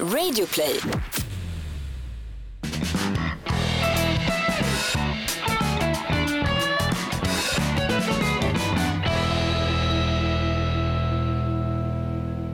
[0.00, 0.80] Radioplay.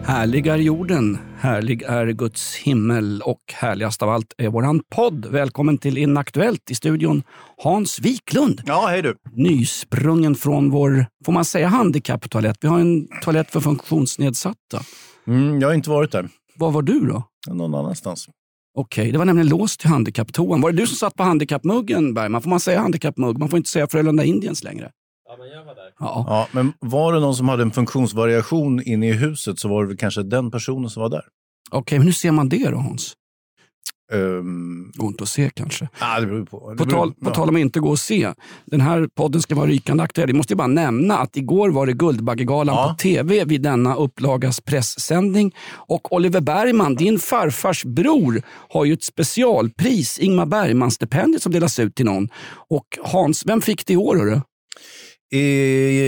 [0.05, 5.27] Härlig är jorden, härlig är Guds himmel och härligast av allt är våran podd.
[5.27, 7.23] Välkommen till Inaktuellt i studion
[7.57, 8.63] Hans Wiklund.
[8.67, 9.17] Ja, hej du.
[9.33, 12.57] Nysprungen från vår, får man säga handikapptoalett?
[12.61, 14.83] Vi har en toalett för funktionsnedsatta.
[15.27, 16.29] Mm, jag har inte varit där.
[16.61, 17.23] Var var du då?
[17.49, 18.29] Någon annanstans.
[18.75, 20.61] Okej, det var nämligen låst till handikapptoan.
[20.61, 22.43] Var det du som satt på handikappmuggen Bergman?
[22.43, 23.39] Får man säga handikappmugg?
[23.39, 24.91] Man får inte säga Frölunda Indiens längre.
[25.29, 25.93] Ja, men jag var där.
[25.99, 26.25] Ja.
[26.29, 29.97] Ja, men var det någon som hade en funktionsvariation inne i huset så var det
[29.97, 31.25] kanske den personen som var där.
[31.71, 33.13] Okej, men hur ser man det då Hans?
[34.13, 35.89] Um, Går inte att se kanske.
[35.99, 36.71] ah, det beror på.
[36.71, 37.35] Det På tal, på ja.
[37.35, 38.33] tal om att inte gå och se.
[38.65, 40.27] Den här podden ska vara rykande aktuell.
[40.27, 42.89] Vi måste bara nämna att igår var det Guldbaggegalan Ja.
[42.99, 45.55] på tv vid denna upplagas pressändning.
[45.73, 51.95] Och Oliver Bergman, din farfars bror, har ju ett specialpris, Ingmar Bergman-stipendiet som delas ut
[51.95, 52.29] till någon.
[52.69, 54.17] Och Hans, vem fick det i år?
[54.17, 54.41] Hörru?
[55.33, 55.41] Eh,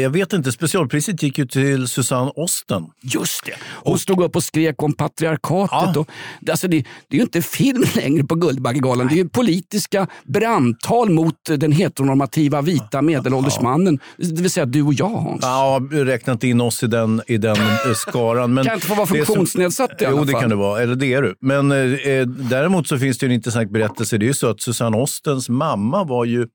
[0.01, 2.85] jag vet inte, specialpriset gick ju till Susanne Osten.
[3.03, 3.53] Just det.
[3.85, 5.71] Hon stod upp och skrek om patriarkatet.
[5.95, 6.01] Ja.
[6.01, 6.09] Och,
[6.41, 6.77] det- alltså det,
[7.09, 9.07] det är ju inte film längre på Guldbaggegalan.
[9.09, 13.99] Det är ju politiska brandtal mot den heteronormativa vita medelålders mannen.
[14.17, 15.41] Det vill säga du och jag Hans.
[15.43, 18.55] Ja, räknat in oss i den, i den eh, skaran.
[18.55, 20.41] Men Kan inte få vara det som- funktionsnedsatt i alla Jo, det fall.
[20.41, 20.83] kan det vara.
[20.83, 21.35] Eller det är du.
[21.41, 24.19] Men eh, eh, däremot så finns det en intressant berättelse.
[24.19, 26.47] Det är ju så att Susanne Ostens mamma var ju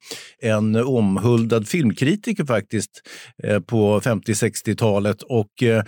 [0.42, 2.92] en omhuldad filmkritiker faktiskt
[3.44, 5.22] eh, på 50-60-talet.
[5.22, 5.84] Och eh,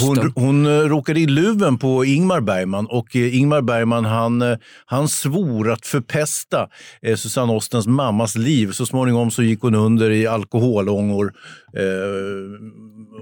[0.00, 5.70] hon, hon eh, råkade i luven på Ingmar Bergman och Ingmar Bergman han, han svor
[5.70, 6.68] att förpesta
[7.16, 8.72] Susanne Ostens mammas liv.
[8.72, 11.32] Så småningom så gick hon under i alkoholångor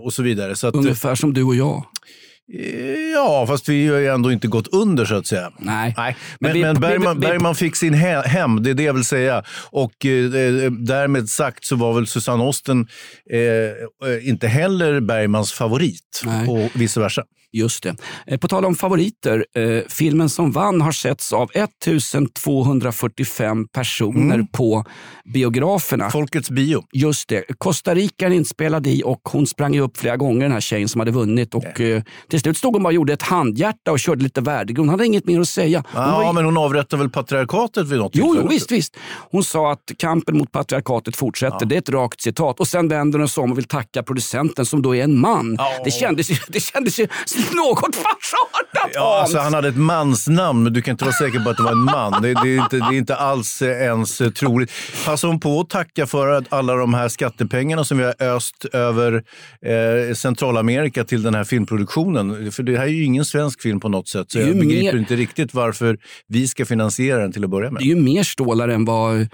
[0.05, 0.57] och så vidare.
[0.57, 1.85] Så att, Ungefär som du och jag.
[3.15, 5.51] Ja, fast vi har ju ändå inte gått under så att säga.
[5.59, 5.95] Nej.
[5.97, 8.75] Nej, Men men, vi- men vi- Bergman, vi- Bergman fick sin he- hem, det är
[8.75, 9.43] det jag vill säga.
[9.71, 10.25] Och eh,
[10.65, 12.87] eh, därmed sagt så var väl Susanne Osten
[13.31, 13.41] eh,
[14.11, 16.49] eh, inte heller Bergmans favorit Nej.
[16.49, 17.23] och vice versa.
[17.57, 17.97] Just det.
[18.27, 19.47] Eh, På tal om favoriter.
[19.57, 24.47] Eh, filmen som vann har setts av 1245 personer Mm.
[24.47, 24.85] på
[25.25, 26.11] biograferna.
[26.11, 26.83] Folkets bio.
[26.93, 27.45] Just det.
[27.59, 30.99] Costa Rica är inspelad i och hon sprang upp flera gånger den här tjejen som
[31.01, 31.55] hade vunnit.
[31.55, 34.91] Och, eh, till slut stod hon bara och gjorde ett handhjärta och körde lite värdegrund.
[34.91, 35.85] Hon hade inget mer att säga.
[35.93, 38.97] Hon Ja, ju- men hon avrättade väl patriarkatet vid något Jo, jo visst, visst.
[39.31, 41.67] Hon sa att kampen mot patriarkatet fortsätter.
[41.67, 42.61] Det är ett rakt citat.
[42.61, 45.55] Och sen vänder hon sig om och vill tacka producenten som då är en man.
[45.59, 45.69] Ja.
[45.85, 47.07] Det, kändes ju, det kändes ju
[47.57, 49.21] något farsartat Ja, Hans.
[49.23, 51.73] alltså han hade ett mansnamn, men du kan inte vara säker på att det var
[51.73, 52.23] en man.
[52.23, 54.71] Det, det, är, inte, det är inte alls eh, ens eh, troligt.
[55.05, 58.65] Passa hon på att tacka för att alla de här skattepengarna som vi har öst
[58.73, 59.13] över
[59.67, 62.53] eh, Centralamerika till den här filmproduktionen.
[62.53, 64.97] För det här är ju ingen svensk film på något sätt, så jag begriper mer-
[64.99, 65.99] inte riktigt varför
[66.29, 67.81] vi ska finansiera den till att börja med.
[67.83, 69.27] Det är ju mer stålar än vad eh,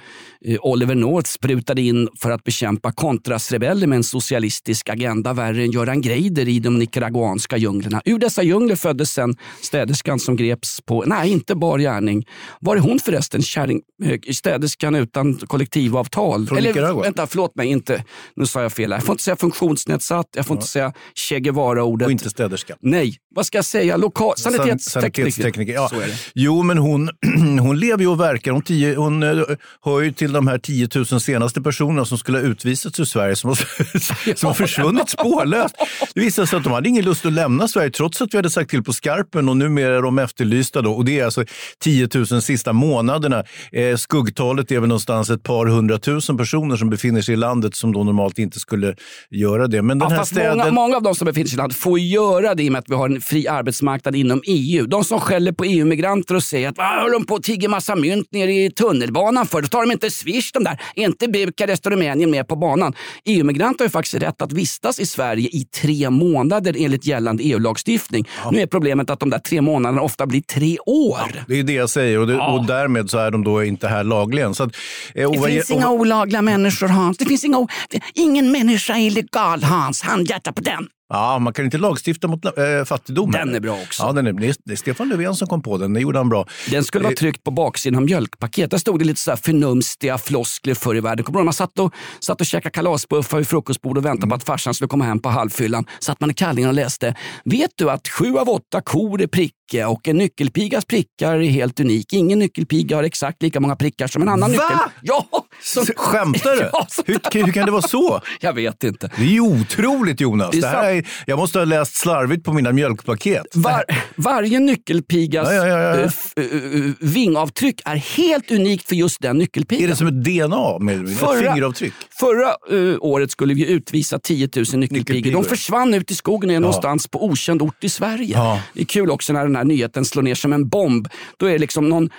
[0.61, 6.01] Oliver North sprutade in för att bekämpa kontrasrebeller med en socialistisk agenda värre än Göran
[6.01, 7.92] Greider i de nicaraguanska djunglerna.
[8.05, 12.27] Ur dessa djungler föddes sen städerskan som greps på, nej inte bar gärning.
[12.61, 13.43] Var är hon förresten?
[13.43, 16.47] Kärring, eh, städerskan utan kollektivavtal?
[16.47, 17.03] Från Nicaragua?
[17.03, 17.67] Vänta, förlåt mig.
[17.69, 18.05] Inte,
[18.37, 18.93] nu sa jag fel.
[18.93, 18.99] här.
[18.99, 20.93] Jag får inte säga funktionsnedsatt, jag får inte säga
[21.29, 22.07] Che Guevara-ordet.
[22.07, 22.77] Och inte städerska.
[22.81, 23.97] Nej, vad ska jag säga?
[23.97, 25.23] Lokal, San- sanitetstekniker.
[25.23, 25.73] sanitetstekniker.
[25.73, 25.91] Ja.
[26.35, 27.11] Jo, men hon,
[27.61, 28.53] hon lever ju och verkar.
[28.53, 29.45] Hon, tio, hon eh,
[29.85, 33.37] hör ju till de här 10 000 senaste personerna som skulle ha utvisats ur Sverige
[33.37, 35.75] som har, som har försvunnit spårlöst.
[36.15, 38.51] Det visade sig att de hade ingen lust att lämna Sverige trots att vi hade
[38.51, 40.83] sagt till på skarpen och numera är de efterlysta.
[40.83, 40.93] Då.
[40.93, 41.45] Och det är alltså
[41.81, 43.45] 10 000 sista månaderna.
[43.73, 47.93] Eh, skuggtalet är väl någonstans ett par hundratusen personer som befinner sig i landet som
[47.93, 48.95] då normalt inte skulle
[49.31, 49.83] göra det.
[49.83, 50.75] Men den Ja, här fast många, städen...
[50.75, 52.89] många av de som befinner sig i landet får göra det i och med att
[52.89, 54.87] vi har en fri arbetsmarknad inom EU.
[54.87, 58.29] De som skäller på EU-migranter och säger att håller de på att tigga massa mynt
[58.33, 59.63] nere i tunnelbanan för?
[59.63, 60.81] Då tar de inte swish de där.
[60.97, 62.95] Är inte Bukarest och Rumänien med på banan?
[63.25, 68.29] EU-migranter har ju faktiskt rätt att vistas i Sverige i tre månader enligt gällande EU-lagstiftning.
[68.53, 71.45] Nu är problemet att de där tre månaderna ofta blir tre år.
[71.49, 72.53] Det är det jag säger och, det, Ja.
[72.53, 74.55] och därmed så är de då inte här lagligen.
[74.55, 74.77] Så att,
[75.15, 77.19] eh, Det finns inga olagliga människor Hans.
[77.19, 77.67] Det finns inga,
[78.15, 80.03] ingen människa är illegal Hans.
[80.03, 80.87] Handhjärta på den.
[81.13, 82.53] Ja, man kan inte lagstifta mot äh,
[82.87, 83.31] fattigdom.
[83.31, 84.03] Den är bra också.
[84.03, 85.93] Ja, den är, det är- Stefan Löfven som kom på den.
[85.95, 86.47] Det gjorde han bra.
[86.71, 88.71] Den skulle vara Eh, tryckt på baksidan av mjölkpaket.
[88.71, 91.25] Där stod det lite så här förnumstiga floskler förr i världen.
[91.25, 91.45] Kommer du ihåg?
[91.45, 94.89] Man satt och, satt och käkade kalasbuffar vid frukostbord och väntade på att farsan skulle
[94.89, 95.87] komma hem på halvfyllan.
[96.01, 97.15] Satt man i kallingen och läste.
[97.45, 101.81] Vet du att sju av åtta kor är prickiga och en nyckelpigas prickar är helt
[101.81, 102.13] unik.
[102.13, 104.63] Ingen nyckelpiga har exakt lika många prickar som en annan Va?
[104.63, 104.79] nyckel.
[105.03, 105.27] Ja!
[105.63, 106.63] Som, Skämtar du?
[106.73, 108.21] Ja, hur, hur kan det vara så?
[108.41, 109.11] jag vet inte.
[109.17, 110.51] Det är ju otroligt Jonas.
[110.51, 113.47] Det Det här är, det, jag måste ha läst slarvigt på mina mjölkpaket.
[113.55, 113.85] Var,
[114.17, 115.97] varje nyckelpigas Ja, ja, ja, ja.
[115.97, 119.85] eh, eh, eh, vingavtryck är helt unikt för just den nyckelpigan.
[119.85, 120.79] Är det som ett DNA?
[120.79, 121.93] Med ett Förra- fingeravtryck?
[122.21, 124.99] Förra eh, året skulle vi utvisa 10 000 nyckelpigor.
[124.99, 125.33] Nyckelpigor.
[125.43, 128.35] De försvann ut i skogen är någonstans på okänd ort i Sverige.
[128.37, 128.61] Ja.
[128.75, 131.09] Det är kul också när den här nyheten slår ner som en bomb.
[131.37, 132.11] Då är det liksom någon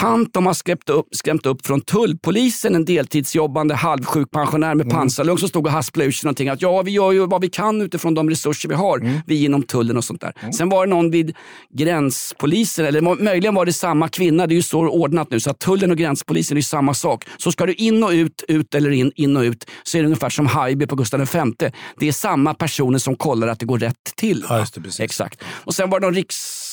[0.00, 5.38] tant de har skrämt upp, skrämt upp från tullpolisen, en deltidsjobbande halvsjuk pensionär med pansarlugn
[5.38, 6.48] som stod och hasplade ur sig någonting.
[6.48, 9.62] Att ja, vi gör ju vad vi kan utifrån de resurser vi har, vi inom
[9.62, 10.52] tullen och sånt där.
[10.52, 11.36] Sen var det någon vid
[11.74, 14.46] gränspolisen, eller möjligen var det samma kvinna.
[14.46, 17.24] Det är ju så ordnat nu så att tullen och gränspolisen är ju samma sak.
[17.36, 20.06] Så ska du in och ut, ut eller in, in och ut så är det
[20.06, 21.70] ungefär som Haijby på Gustav V.
[21.98, 24.44] Det är samma personer som kollar att det går rätt till.
[24.48, 25.04] Ja, det.
[25.04, 25.42] Exakt.
[25.44, 26.67] Och sen var det någon riks...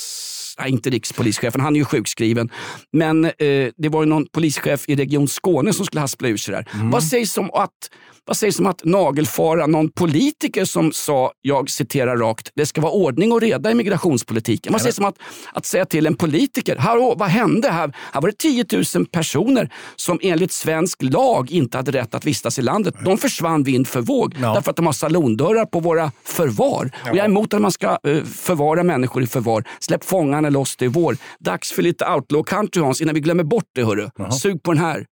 [0.60, 2.50] Nej, inte rikspolischefen, han är ju sjukskriven.
[2.94, 3.32] Men eh,
[3.78, 6.68] det var ju någon polischef i Region Skåne som skulle haspla ur sig där.
[6.74, 6.92] Mm.
[6.92, 7.72] Vad, sägs om att,
[8.26, 12.92] vad sägs om att nagelfara någon politiker som sa, jag citerar rakt, det ska vara
[12.92, 14.74] ordning och reda i migrationspolitiken.
[14.74, 15.16] Vad sägs om att,
[15.54, 17.94] att säga till en politiker, Hallå, vad hände här?
[18.14, 18.66] Här var det 10
[18.96, 22.96] 000 personer som enligt svensk lag inte hade rätt att vistas i landet.
[23.06, 24.54] De försvann vind för våg Ja.
[24.54, 26.92] därför att de har salondörrar på våra förvar.
[27.02, 29.64] Och jag är emot att man ska eh, förvara människor i förvar.
[29.80, 31.18] Släpp fångarna loss, det är vår.
[31.40, 33.84] Dags för lite outlaw country Hans, innan vi glömmer bort det.
[33.84, 34.10] Hörru.
[34.42, 35.06] Sug på den här.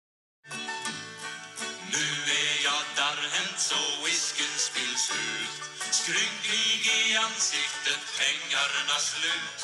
[1.94, 2.08] Nu
[2.44, 5.54] är jag darrhänt så whiskyn spills ut
[6.00, 9.58] Skrynklig i ansiktet, pengarna slut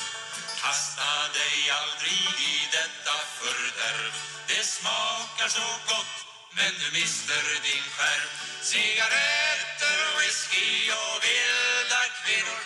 [0.62, 4.14] Kasta dig aldrig i detta fördärv
[4.50, 6.16] Det smakar så gott,
[6.56, 8.28] men du mister din skärv
[8.70, 10.70] Cigaretter, whisky
[11.00, 12.62] och vilda kvinnor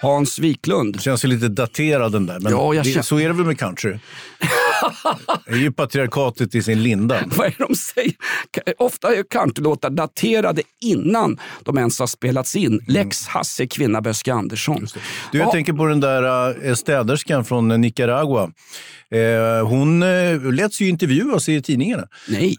[0.00, 1.00] Hans Wiklund.
[1.02, 2.40] Känns ju lite daterad den där.
[2.40, 3.98] Men Ja, jag det, känner- så är det väl med country?
[5.46, 7.20] det är ju patriarkatet i sin linda.
[7.36, 8.12] Vad är det de säger?
[8.78, 12.80] Ofta är countrylåtar daterade innan de ens har spelats in.
[12.88, 14.86] Lex Hasse Kvinna Böske Andersson.
[15.32, 15.52] Du, jag Ja.
[15.52, 18.50] tänker på den där äh, städerskan från eh, Nicaragua.
[19.10, 22.04] Eh, hon eh, läts ju intervjuas i tidningarna.
[22.28, 22.56] Nej,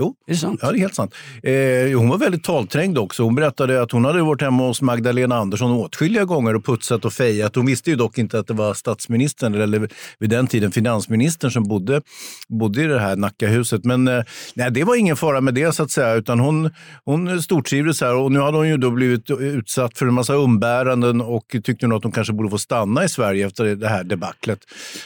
[0.00, 0.60] Jo, är det sant?
[0.62, 1.14] Ja, det är helt sant.
[1.42, 3.22] Eh, hon var väldigt talträngd också.
[3.22, 7.12] Hon berättade att hon hade varit hemma hos Magdalena Andersson åtskilliga gånger och putsat och
[7.12, 7.56] fejat.
[7.56, 9.88] Hon visste ju dock inte att det var statsministern, eller
[10.18, 12.02] vid den tiden finansministern, som bodde,
[12.48, 13.84] bodde i det här Nackahuset.
[13.84, 14.22] Men eh,
[14.54, 16.70] nej, det var ingen fara med det så att säga, utan hon,
[17.04, 18.14] hon stortrivdes här.
[18.14, 21.98] Och nu hade hon ju då blivit utsatt för en massa umbäranden och tyckte nog
[21.98, 24.58] att hon kanske borde få stanna i Sverige efter det här debaclet.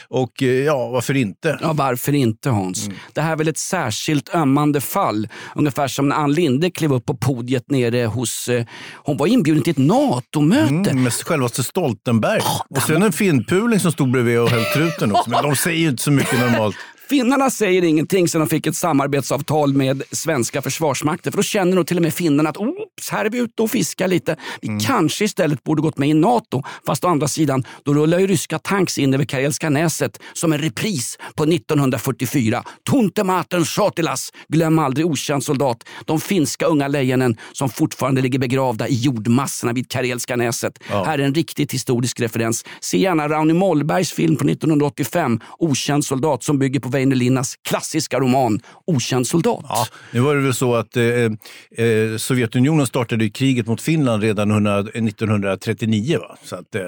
[0.07, 1.59] Och eh, ja, varför inte?
[1.61, 2.89] Ja, varför inte Hans?
[3.13, 5.27] Det här är väl ett särskilt ömmande fall.
[5.55, 8.49] Ungefär som när Ann Linde klev upp på podiet nere hos...
[8.49, 10.89] Eh, hon var inbjuden till ett NATO-möte.
[10.89, 12.41] Mm, med självaste Stoltenberg.
[12.69, 15.29] och sen en finnpuling som stod bredvid och höll truten också.
[15.29, 16.75] Men de säger ju inte så mycket normalt.
[17.09, 21.31] Finnarna säger ingenting sen de fick ett samarbetsavtal med svenska försvarsmakten.
[21.31, 23.71] För då känner nog till och med finnarna att Oops, här är vi ute och
[23.71, 24.35] fiskar lite.
[24.61, 26.63] Vi kanske istället borde gått med i NATO.
[26.85, 30.59] Fast å andra sidan, då rullar ju ryska tanks in över Karelska näset som en
[30.59, 32.63] repris på 1944.
[32.91, 35.83] Tuntematen Sotilas, glöm aldrig okänd soldat.
[36.05, 40.79] De finska unga lejonen som fortfarande ligger begravda i jordmassorna vid Karelska näset.
[40.87, 42.65] Här är en riktigt historisk referens.
[42.79, 48.19] Se gärna Rauni Mollbergs film från 1985, Okänd soldat, som bygger på Väinö Linnas klassiska
[48.19, 49.65] roman Okänd soldat.
[49.69, 54.51] Ja, nu var det väl så att eh, eh, Sovjetunionen startade kriget mot Finland redan
[54.51, 56.17] 100, 1939.
[56.19, 56.37] Va?
[56.43, 56.81] Så att, eh,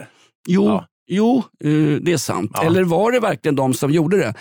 [0.48, 0.86] Jo, Ja.
[1.08, 1.70] Jo eh,
[2.02, 2.52] det är sant.
[2.54, 2.64] Ja.
[2.66, 4.34] Eller var det verkligen de som gjorde det?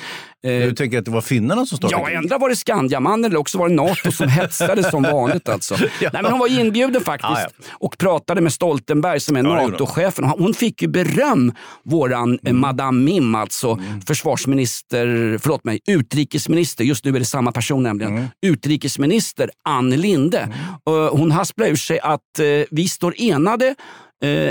[0.51, 3.39] Eh, du tänker att det var finnarna som startade Ja, ändra var det Skandiamannen eller
[3.41, 5.49] också var det NATO som hetsade som vanligt.
[5.49, 5.75] Alltså.
[6.01, 6.11] Ja.
[6.13, 9.69] Nej, men hon var ju inbjuden faktiskt Ja, och pratade med Stoltenberg som är Ja.
[9.69, 10.25] NATO-chefen.
[10.25, 11.53] Hon fick ju beröm,
[11.85, 14.01] våran eh, Madame Mim, alltså Mm.
[14.01, 18.27] försvarsminister, förlåt mig, utrikesminister, just nu är det samma person nämligen, Mm.
[18.47, 20.49] utrikesminister Ann Linde.
[20.89, 22.21] Eh, hon hasplade ur sig att
[22.71, 23.75] vi står enade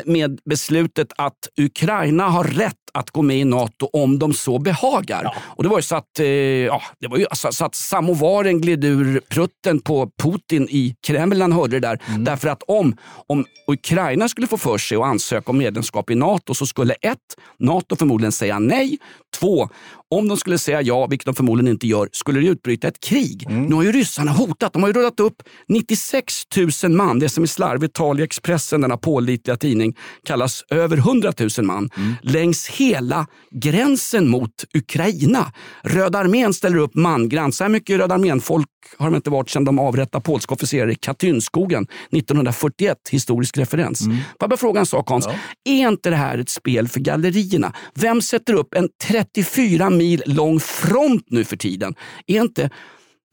[0.05, 5.35] med beslutet att Ukraina har rätt att gå med i NATO om de så behagar.
[5.45, 8.61] Och det var ju så att, eh, ja, det var ju alltså, så att samovaren
[8.61, 12.01] gled ur prutten på Putin i Kreml när han hörde det där.
[12.17, 16.53] Därför att om, om Ukraina skulle få för sig att ansöka om medlemskap i NATO
[16.53, 17.17] så skulle ett,
[17.59, 18.97] NATO förmodligen säga nej.
[19.39, 19.69] Två,
[20.15, 23.45] om de skulle säga ja, vilket de förmodligen inte gör, skulle det utbryta ett krig.
[23.49, 24.73] Nu har ju ryssarna hotat.
[24.73, 26.43] De har ju rullat upp 96
[26.83, 29.95] 000 man, det som i slarvigt tal i Expressen, denna pålitliga tidning,
[30.25, 31.89] kallas över 100 000 man,
[32.21, 35.51] längs hela gränsen mot Ukraina.
[35.83, 37.55] Röda armén ställer upp mangrant.
[37.55, 38.67] Så här mycket Röda armén-folk
[38.97, 42.97] har de inte varit sedan de avrättade polska officerare i Katynskogen 1941.
[43.11, 43.99] Historisk referens.
[43.99, 45.27] Får jag bara fråga en sak Hans?
[45.65, 47.73] Är inte det här ett spel för gallerierna?
[47.93, 51.95] Vem sätter upp en 34 mil lång front nu för tiden?
[52.27, 52.69] Är inte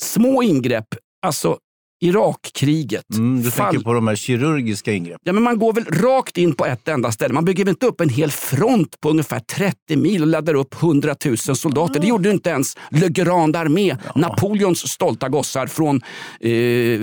[0.03, 0.87] små ingrepp,
[1.27, 1.59] alltså
[2.03, 3.15] Irakkriget.
[3.15, 5.21] Mm, du Fall- tänker på de här kirurgiska ingreppen.
[5.25, 7.35] Ja, men man går väl rakt in på ett enda ställe.
[7.35, 10.83] Man bygger väl inte upp en hel front på ungefär 30 mil och laddar upp
[10.83, 12.01] 100 000 soldater.
[12.01, 16.01] Det gjorde inte ens Le Grande Armé, Napoleons stolta gossar från
[16.41, 16.51] eh,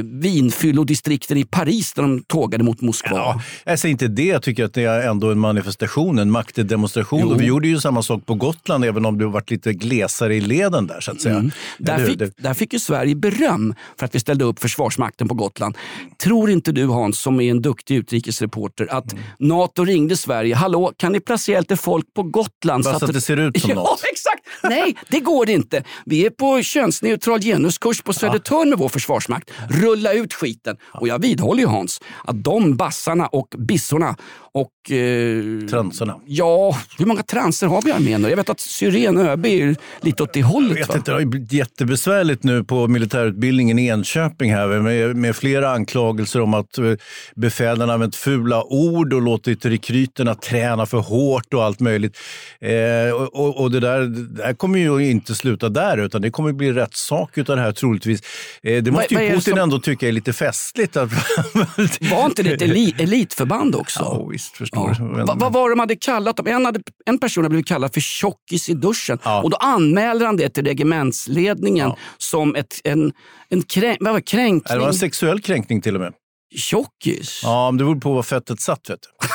[0.04, 3.18] vinfyllodistrikten i Paris där de tågade mot Moskva.
[3.18, 4.24] Ja, jag säger inte det.
[4.24, 7.20] Jag tycker att det är ändå en manifestation, en maktdemonstration.
[7.22, 7.30] Jo.
[7.30, 10.42] Och vi gjorde ju samma sak på Gotland, även om det varit lite glesare i
[10.42, 11.36] leden där, så att säga.
[11.36, 11.52] Mm.
[11.78, 15.78] Där fick, där fick ju Sverige beröm för att vi ställde upp Försvarsmakten på Gotland.
[16.24, 19.24] Tror inte du Hans, som är en duktig utrikesreporter, att Mm.
[19.40, 20.56] NATO ringde Sverige.
[20.56, 22.84] Hallå, kan ni placera lite folk på Gotland?
[22.84, 24.02] Bara så att det ser ut som ja, något.
[24.12, 24.44] exakt!
[24.64, 25.84] Nej, det går inte.
[26.06, 29.52] Vi är på könsneutral genuskurs på Södertörn med vår försvarsmakt.
[29.70, 30.78] Rulla ut skiten.
[30.84, 34.16] Och jag vidhåller ju Hans, att de bassarna och bissorna
[34.54, 34.92] och...
[34.92, 36.16] Eh, Transorna.
[36.26, 38.24] Ja, hur många transer har vi i armén?
[38.24, 40.70] Jag vet att Syren ÖB är lite åt det hållet.
[40.72, 40.96] Jag vet va?
[40.96, 46.42] inte, det har blivit jättebesvärligt nu på militärutbildningen i Enköping här med, med flera anklagelser
[46.42, 46.94] om att eh,
[47.36, 52.18] befälen använt fula ord och låtit rekryterna träna för hårt och allt möjligt.
[52.62, 56.52] Eh, och, och, det, där, det där kommer ju inte sluta där utan det kommer
[56.54, 58.22] bli rättssak utav det här troligtvis.
[58.64, 60.98] Eh, det måste vad ju Putin som- ändå tycka är lite festligt.
[60.98, 61.10] Att,
[62.12, 64.00] Var inte det ett eli elitförband också?
[64.00, 65.06] Ja, visst förstår Ja.
[65.06, 66.48] Men- Va, vad var det de hade kallat dem?
[66.48, 69.20] En, hade, en person hade blivit kallad för tjockis i duschen.
[69.24, 69.42] Ja.
[69.42, 73.12] Och då anmäler han det till regementsledningen som ett, en,
[73.50, 74.78] en krän, vad var det, kränkning.
[74.78, 76.14] Det var en sexuell kränkning till och med.
[76.56, 77.42] Tjockis?
[77.44, 78.90] Ja, men det beror på vad fettet satt.
[78.90, 79.10] Vet du.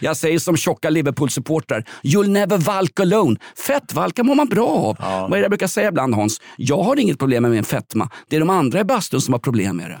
[0.00, 1.84] Jag säger som tjocka Liverpool-supportrar.
[2.02, 3.36] You'll never valk alone.
[3.66, 4.96] Fettvalka mår man bra av.
[5.00, 6.40] Vad är det jag brukar säga ibland Hans?
[6.56, 8.10] Jag har inget problem med min fetma.
[8.28, 10.00] Det är de andra i bastun som har problem med det.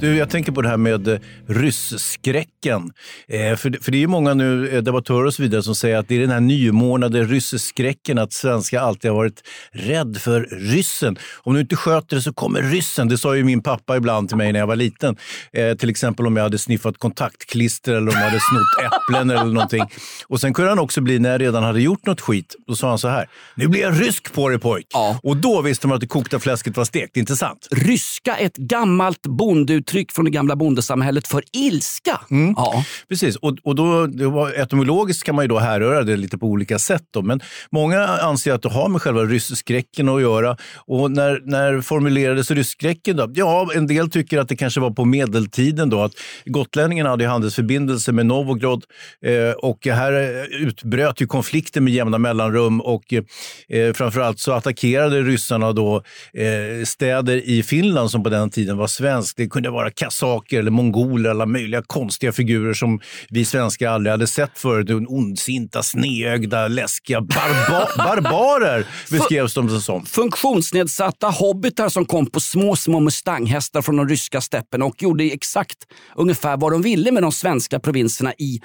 [0.00, 2.92] Du, jag tänker på det här med eh, rysskräcken.
[3.28, 5.96] Eh, för, för det är ju många nu eh, debattörer och så vidare som säger
[5.96, 9.42] att det är den här nymornade rysskräcken, att svenskar alltid har varit
[9.72, 11.18] rädd för ryssen.
[11.42, 13.08] Om du inte sköter det så kommer ryssen.
[13.08, 15.16] Det sa ju min pappa ibland till mig när jag var liten.
[15.52, 19.52] Eh, till exempel om jag hade sniffat kontaktklister eller om jag hade snott äpplen eller
[19.52, 19.84] någonting.
[20.26, 22.88] Och sen kunde han också bli, när jag redan hade gjort något skit, då sa
[22.88, 23.28] han så här.
[23.54, 24.86] Nu blir jag rysk på dig pojk.
[24.92, 25.20] Ja.
[25.22, 27.68] Och då visste man att det kokta fläsket var stekt, inte sant?
[27.70, 32.20] Ryska, ett gammalt bondeuttryck uttryck från det gamla bondesamhället för ilska.
[32.30, 32.54] Mm.
[32.56, 32.84] Ja.
[33.08, 36.78] Precis, och, och då, var, etymologiskt kan man ju då härröra det lite på olika
[36.78, 37.02] sätt.
[37.10, 37.22] Då.
[37.22, 40.56] Men många anser att det har med själva rysskräcken att göra.
[40.86, 43.16] Och när, när formulerades rysskräcken?
[43.16, 43.30] Då?
[43.34, 46.02] Ja, en del tycker att det kanske var på medeltiden då.
[46.02, 46.12] Att
[46.44, 48.84] gotlänningarna hade handelsförbindelser med Novgorod
[49.24, 55.22] eh, och här eh, utbröt ju konflikter med jämna mellanrum och eh, framförallt så attackerade
[55.22, 55.96] ryssarna då
[56.34, 59.36] eh, städer i Finland som på den tiden var svensk.
[59.36, 64.26] Det kunde vara kasaker eller mongoler, alla möjliga konstiga figurer som vi svenskar aldrig hade
[64.26, 65.06] sett förut.
[65.08, 70.06] Ondsinta, sneögda, läskiga barba barbarer beskrevs de som.
[70.06, 75.78] Funktionsnedsatta hobbitar som kom på små, små mustanghästar från de ryska stäpperna och gjorde exakt
[76.16, 78.60] ungefär vad de ville med de svenska provinserna i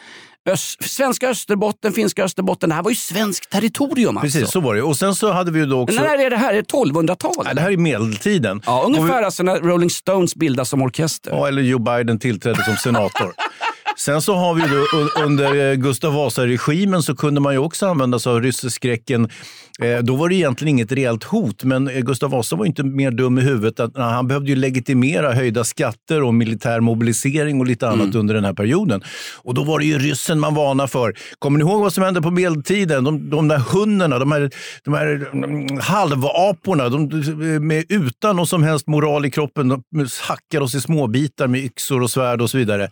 [0.47, 2.69] Öst, svenska Österbotten, finska Österbotten.
[2.69, 4.17] Det här var ju svenskt territorium.
[4.17, 4.37] Alltså.
[4.37, 4.81] Precis, så var det.
[4.81, 5.95] Och sen så hade vi ju då också...
[5.95, 6.53] Men när är det här?
[6.53, 7.37] Är det 1200-talet?
[7.45, 8.61] Ja, det här är medeltiden.
[8.65, 9.25] Ja, ungefär vi...
[9.25, 11.31] alltså när Rolling Stones bildas som orkester.
[11.31, 13.33] Ja, eller Joe Biden tillträdde som senator.
[13.97, 18.19] Sen så har vi då under eh, Gustav Vasa-regimen så kunde man ju också använda
[18.19, 19.29] sig av rysseskräcken.
[19.81, 23.11] Eh, då var det egentligen inget reellt hot, men eh, Gustav Vasa var inte mer
[23.11, 23.79] dum i huvudet.
[23.79, 28.19] Att, han behövde ju legitimera höjda skatter och militär mobilisering och lite annat mm.
[28.19, 29.01] under den här perioden.
[29.43, 31.13] Och då var det ju ryssen man varnade för.
[31.39, 33.03] Kommer ni ihåg vad som hände på medeltiden?
[33.03, 34.49] De, de där hundarna, de här,
[34.83, 39.83] de här mm, halvaporna, de, med, utan någon som helst moral i kroppen, de
[40.21, 42.89] hackar oss i småbitar med yxor och svärd och så vidare.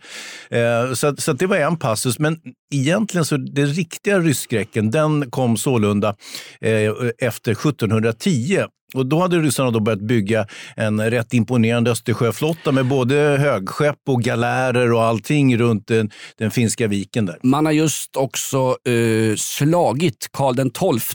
[0.94, 2.18] Så, så det var en passus.
[2.18, 2.38] Men
[2.74, 6.16] egentligen så den riktiga rysskräcken den kom sålunda
[6.60, 8.64] eh, efter 1710.
[8.94, 10.46] Och då hade ryssarna då börjat bygga
[10.76, 16.88] en rätt imponerande Östersjöflotta med både högskepp och galärer och allting runt den, den finska
[16.88, 17.26] viken.
[17.26, 17.38] där.
[17.42, 20.54] Man har just också eh, slagit Karl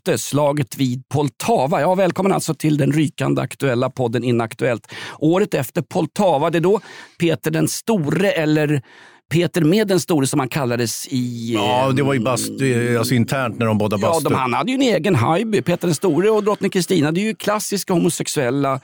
[0.05, 1.81] XII, slaget vid Poltava.
[1.81, 4.87] Ja, välkommen alltså till den rykande aktuella podden Inaktuellt.
[5.19, 6.79] Året efter Poltava, det är då
[7.19, 8.81] Peter den store eller
[9.29, 11.53] Peter med den store som han kallades i...
[11.53, 14.23] Ja, det var ju bastu, alltså internt när de båda bastu.
[14.23, 15.61] Ja, de, han hade ju en egen hajby.
[15.61, 18.79] Peter den store och drottning Kristina, det är ju klassiska homosexuella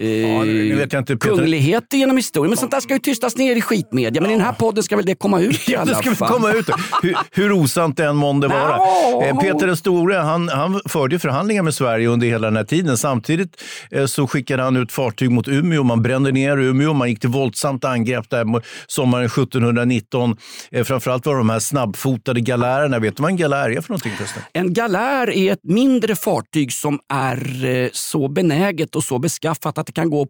[0.00, 2.50] eh, ja, vet jag inte, kungligheter genom historien.
[2.50, 4.22] Men sånt där ska ju tystas ner i skitmedia.
[4.22, 6.14] Men i den här podden ska väl det komma ut i ja, alla det ska
[6.14, 6.28] fall.
[6.28, 6.70] komma ut.
[7.02, 8.76] Hur, hur osant det än månde vara.
[8.76, 9.40] No.
[9.40, 12.98] Peter den store han, han förde förhandlingar med Sverige under hela den här tiden.
[12.98, 15.82] Samtidigt eh, så skickade han ut fartyg mot Umeå.
[15.82, 16.92] Man brände ner Umeå.
[16.92, 18.46] Man gick till våldsamt angrepp där
[18.86, 20.36] sommaren 1719.
[20.70, 22.98] Eh, framförallt var de här snabbfotade galärerna.
[22.98, 24.42] Vet du vad en galär är för någonting förresten?
[24.52, 29.94] En galär är ett mindre fartyg som är eh, så benäget och så beskaffat att
[29.94, 30.26] det kan gå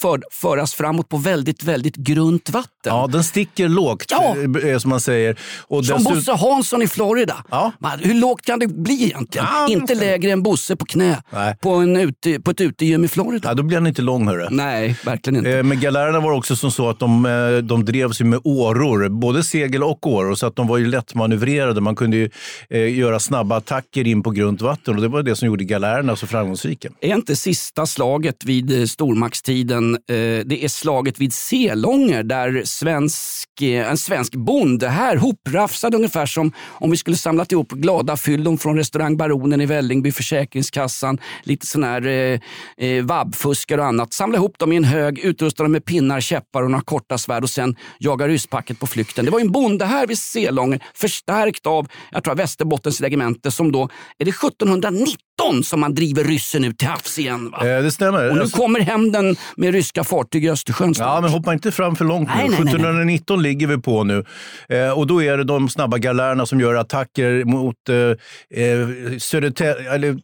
[0.00, 2.70] för, föras framåt på väldigt, väldigt grunt vatten.
[2.84, 4.36] Ja, den sticker lågt ja.
[4.64, 5.38] Eh, som man säger.
[5.62, 6.14] Och som dessutom...
[6.14, 7.44] Bosse Hansson i Florida.
[7.50, 7.72] Ja.
[8.00, 9.46] hur lågt kan det bli egentligen?
[9.52, 11.22] Ja, inte lägre än Bosse på knä
[11.60, 13.48] på, en ute, på ett utegym i Florida.
[13.48, 14.28] Ja, då blir han inte lång.
[14.28, 14.48] Hörru.
[14.50, 15.58] Nej, verkligen inte.
[15.58, 19.44] Eh, men galärerna var också som så att de, eh, de drevs med åror, både
[19.44, 21.80] segel och åror, så att de var ju lättmanövrerade.
[21.80, 22.30] Man kunde ju,
[22.70, 26.16] eh, göra snabba attacker in på grunt vatten och det var det som gjorde galärerna
[26.16, 26.88] så framgångsrika.
[27.00, 33.90] Är inte sista slaget vid stormaktstiden Eh, det är slaget vid Selånger där svensk, eh,
[33.90, 38.76] en svensk bonde här hoprafsad ungefär som om vi skulle samlat ihop glada fyllon från
[38.76, 42.40] restaurang Baronen i Vällingby, Försäkringskassan, lite sån här eh,
[42.86, 44.12] eh, vabbfuskar och annat.
[44.12, 47.42] Samla ihop dem i en hög, utrusta dem med pinnar, käppar och några korta svärd
[47.42, 49.24] och sen jaga rysspacket på flykten.
[49.24, 53.88] Det var en bonde här vid Selånger förstärkt av jag tror, Västerbottens regemente som då,
[54.18, 55.16] är det 1790
[55.64, 57.50] som man driver ryssen ut till havs igen.
[57.50, 57.68] Va?
[57.68, 58.28] Eh, det stämmer.
[58.28, 58.56] Och nu alltså...
[58.56, 61.08] kommer hämnden med ryska fartyg i Östersjön snart.
[61.08, 62.50] Ja, men hoppa inte fram för långt nej, nu.
[62.50, 64.24] Nej, 1719 nej, ligger vi på nu.
[64.68, 68.86] Eh, och då är det de snabba galärerna som gör attacker mot eh, eh
[69.18, 70.16] Södertä- eller,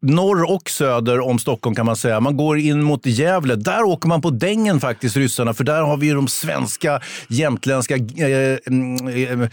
[0.00, 2.20] norr och söder om Stockholm kan man säga.
[2.20, 3.56] Man går in mot Gävle.
[3.56, 5.54] Där åker man på dängen faktiskt, ryssarna.
[5.54, 7.96] För där har vi de svenska, jämtländska...
[7.96, 9.48] Eh, mm, eh,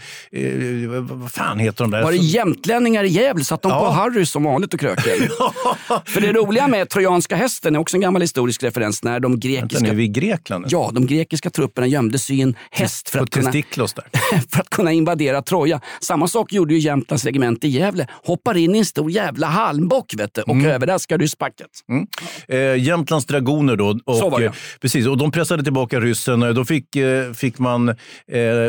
[1.00, 2.02] vad fan heter de där?
[2.02, 3.44] Var det jämtlänningar i Gävle?
[3.44, 3.80] Satt de ja.
[3.80, 4.98] på Harry som vanligt och krök?
[5.14, 6.02] Fröken.
[6.06, 9.02] För det roliga med trojanska hästen är också en gammal historisk referens.
[9.02, 9.78] När de grekiska...
[9.78, 10.66] Vänta, är vi i Grekland?
[10.68, 13.52] Ja, de grekiska trupperna gömde sig i en häst för att, kunna,
[14.50, 15.80] för att kunna invadera Troja.
[16.00, 18.06] Samma sak gjorde ju Jämtlands regemente i Gävle.
[18.24, 20.66] Hoppar in i en stor jävla halmbock vet du, och mm.
[20.66, 21.66] överraskar rysspacket.
[21.88, 22.06] Mm.
[22.48, 23.98] Eh, Jämtlands dragoner då.
[24.04, 24.46] Och, Så var det.
[24.46, 26.40] Eh, precis, och de pressade tillbaka ryssen.
[26.40, 27.96] Då fick, eh, fick man eh,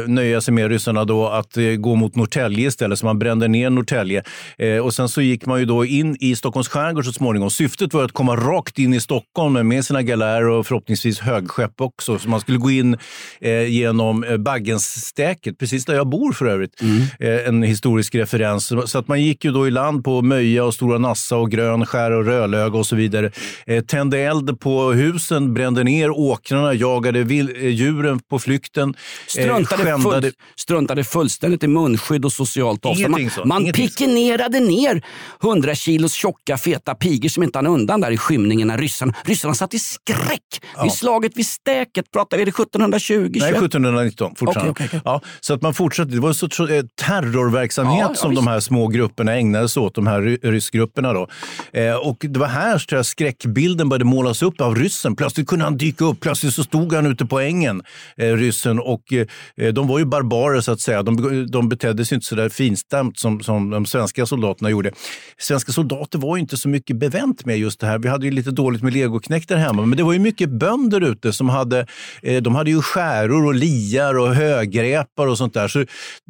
[0.07, 2.99] nöja sig med ryssarna då att eh, gå mot Norrtälje istället.
[2.99, 4.23] Så man brände ner Norrtälje.
[4.57, 7.49] Eh, och sen så gick man ju då in i Stockholms skärgård så småningom.
[7.51, 12.19] Syftet var att komma rakt in i Stockholm med sina galärer och förhoppningsvis högskepp också.
[12.19, 12.97] Så man skulle gå in
[13.41, 16.81] eh, genom eh, Baggensstäket, precis där jag bor för övrigt.
[16.81, 17.01] Mm.
[17.19, 18.71] Eh, en historisk referens.
[18.85, 22.11] Så att man gick ju då i land på Möja och Stora Nassa och Grönskär
[22.11, 23.31] och Rölöga och så vidare.
[23.65, 28.89] Eh, tände eld på husen, brände ner åkrarna, jagade vil- eh, djuren på flykten.
[28.89, 28.95] eh,
[29.27, 33.11] Struntade, skändade- full, struntade fullständigt i munskydd och socialt avstånd.
[33.11, 35.01] Man, man pikenerade ner
[35.43, 35.75] 100
[36.11, 39.73] kilos tjocka feta pigor som inte hann undan där i skymningen när ryssarna, ryssarna satt
[39.73, 40.61] i skräck.
[40.83, 43.13] Vid slaget vid Stäket, pratar vi, det 1720?
[43.13, 43.43] Nej, 21?
[43.49, 44.71] 1719 fortfarande.
[44.71, 45.01] Okej, okej, okej.
[45.05, 46.11] Ja, så att man fortsatte.
[46.11, 48.41] Det var en sorts eh, terrorverksamhet Ja, ja, som visst.
[48.41, 51.13] de här små grupperna ägnade sig åt, de här ry- ryssgrupperna.
[51.13, 51.27] Då.
[51.73, 55.15] Eh, och det var här tror jag, skräckbilden började målas upp av ryssen.
[55.15, 57.81] Plötsligt kunde han dyka upp, plötsligt så stod han ute på ängen,
[58.17, 58.79] eh, ryssen.
[58.79, 59.13] Och
[59.57, 61.03] eh, de var ju barbarer så att säga.
[61.03, 64.91] De, de betedde sig inte så där finstämt som, som de svenska soldaterna gjorde.
[65.39, 67.99] Svenska soldater var ju inte så mycket bevänt med just det här.
[67.99, 71.33] Vi hade ju lite dåligt med legoknektar hemma, men det var ju mycket bönder ute
[71.33, 71.85] som hade,
[72.21, 75.67] eh, de hade ju skäror och liar och högrepar och sånt där.
[75.67, 75.85] Så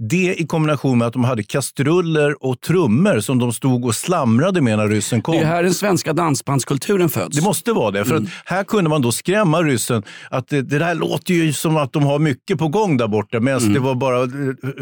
[0.09, 4.61] det i kombination med att de hade kastruller och trummor som de stod och slamrade
[4.61, 5.35] med när ryssen kom.
[5.35, 7.37] Det är här den svenska dansbandskulturen föds.
[7.37, 8.05] Det måste vara det.
[8.05, 8.29] För Mm.
[8.45, 12.03] här kunde man då skrämma ryssen att det, det där låter ju som att de
[12.03, 13.39] har mycket på gång där borta.
[13.39, 13.73] Medan Mm.
[13.73, 14.29] det var bara eh,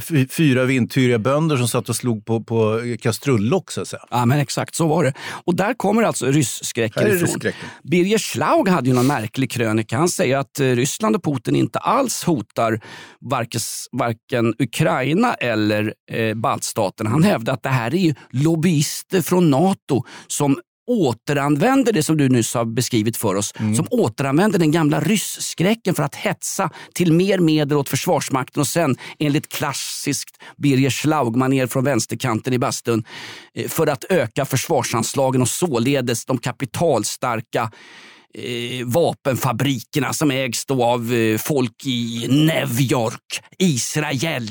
[0.02, 4.02] fy- fyra vindtyriga bönder som satt och slog på, på kastrullock så att säga.
[4.12, 5.14] Ja, men exakt så var det.
[5.46, 7.20] Och där kommer alltså rysskräcken ifrån.
[7.20, 7.70] rysskräcken.
[7.84, 9.98] Birger Schlaug hade ju någon märklig krönika.
[9.98, 12.82] Han säger att eh, Ryssland och Putin inte alls hotar
[13.22, 13.62] varken,
[13.92, 17.10] varken Ukraina eller eh, baltstaterna.
[17.10, 20.60] Han hävdar att det här är ju lobbyister från NATO som
[20.90, 23.54] återanvänder det som du nyss har beskrivit för oss.
[23.76, 28.98] Som återanvänder den gamla rysskräcken för att hetsa till mer medel åt Försvarsmakten och sen
[29.20, 33.04] enligt klassiskt Birger Schlaug-manér från vänsterkanten i bastun
[33.54, 37.72] eh, för att öka försvarsanslagen och således de kapitalstarka
[38.34, 44.50] eh, vapenfabrikerna som ägs då av eh, folk i New York, Israel,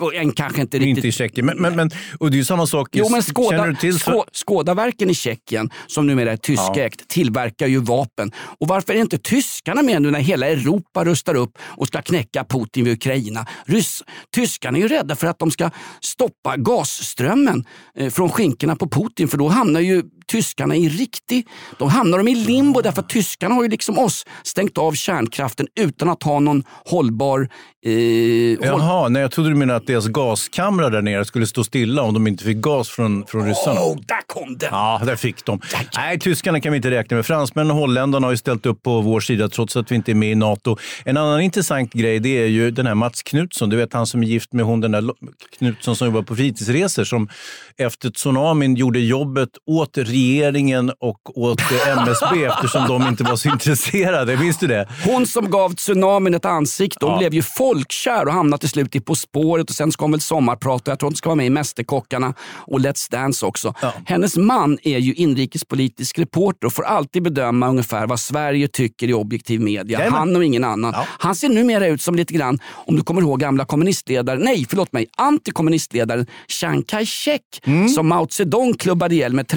[0.00, 1.46] Tjeckien, kanske inte riktigt Inte i Tjeckien.
[1.46, 2.88] Men, men, men, och det är ju samma sak.
[2.92, 7.08] Jo, men Känner Skåda, du till så- Skå, Skådaverken i Tjeckien, som numera är tyskägt,
[7.08, 8.32] tillverkar ju vapen.
[8.60, 12.44] Och varför är inte tyskarna med nu när hela Europa rustar upp och ska knäcka
[12.44, 13.46] Putin vid Ukraina?
[13.66, 14.02] Ryss,
[14.34, 17.64] tyskarna är ju rädda för att de ska stoppa gasströmmen
[17.96, 21.46] eh, från skinkorna på Putin, för då hamnar ju tyskarna i riktig...
[21.78, 25.66] Då hamnar de i limbo därför att tyskarna har ju liksom oss stängt av kärnkraften
[25.80, 27.48] utan att ha någon hållbar...
[27.86, 31.64] Eh, håll, Jaha, nej, jag trodde du menade att deras gaskamrar där nere skulle stå
[31.64, 33.80] stilla om de inte fick gas från, från ryssarna.
[33.80, 34.68] oh, där kom den!
[34.72, 35.60] Ja, där fick de.
[35.96, 37.26] Nej, tyskarna kan vi inte räkna med.
[37.26, 40.14] Fransmännen och holländarna har ju ställt upp på vår sida trots att vi inte är
[40.14, 40.76] med i NATO.
[41.04, 43.70] En annan intressant grej det är ju den här Mats Knutsson.
[43.70, 45.10] Du vet han som är gift med hon den där
[45.58, 47.28] Knutsson som jobbar på fritidsresor som
[47.76, 50.19] efter tsunamin gjorde jobbet åt regeringen
[51.00, 54.36] och åt eh, MSB eftersom de inte var så intresserade.
[54.36, 54.88] Minns du det?
[55.06, 59.00] Hon som gav tsunamin ett ansikte, hon blev ju folkkär och hamnade till slut i
[59.00, 60.90] På spåret och sen ska hon väl sommarprata.
[60.90, 63.74] Jag tror hon ska vara med i Mästerkockarna och Let's Dance också.
[64.06, 69.14] Hennes man är ju inrikespolitisk reporter och får alltid bedöma ungefär vad Sverige tycker i
[69.14, 69.98] objektiv media.
[69.98, 70.18] Jajamän.
[70.18, 70.92] Han och ingen annan.
[70.96, 71.06] Ja.
[71.18, 74.92] Han ser numera ut som lite grann, om du kommer ihåg gamla kommunistledaren, nej förlåt
[74.92, 77.88] mig, antikommunistledaren Chiang Kai-shek Mm.
[77.88, 79.48] som Mao Zedong klubbade ihjäl med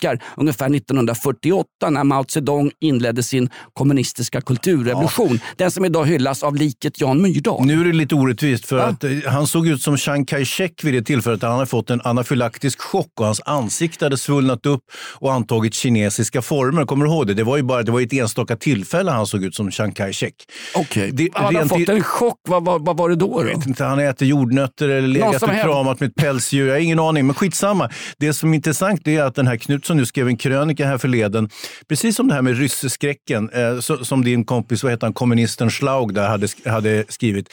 [0.00, 5.40] träpåkar ungefär 1948 när Mao Zedong inledde sin kommunistiska kulturrevolution.
[5.56, 7.66] Den som idag hyllas av liket Jan Myrdal.
[7.66, 10.94] Nu är det lite orättvist för att eh, han såg ut som Chiang Kai-shek vid
[10.94, 11.42] det tillfället.
[11.42, 14.82] Han hade fått en anafylaktisk chock och hans ansikte hade svullnat upp
[15.14, 16.84] och antagit kinesiska former.
[16.84, 17.34] Kommer du ihåg det?
[17.34, 20.34] Det var ju bara det var ett enstaka tillfälle han såg ut som Chiang Kai-shek.
[20.74, 21.30] Okej.
[21.34, 22.40] Hade han rent fått en chock?
[22.48, 23.42] Vad, vad, vad var det då?
[23.42, 23.42] då?
[23.42, 26.66] vet inte, han äter jordnötter eller legat och kramat med ett pälsdjur.
[26.66, 27.90] Jag har ingen aning, men skitsamma.
[28.18, 29.56] Det som är intressant är att den här
[29.86, 31.48] Knutsson nu skrev en krönika här förleden.
[31.88, 36.14] Precis som det här med rysseskräcken eh, som din kompis, vad heter han, kommunisten Schlaug
[36.14, 37.48] där hade, hade skrivit.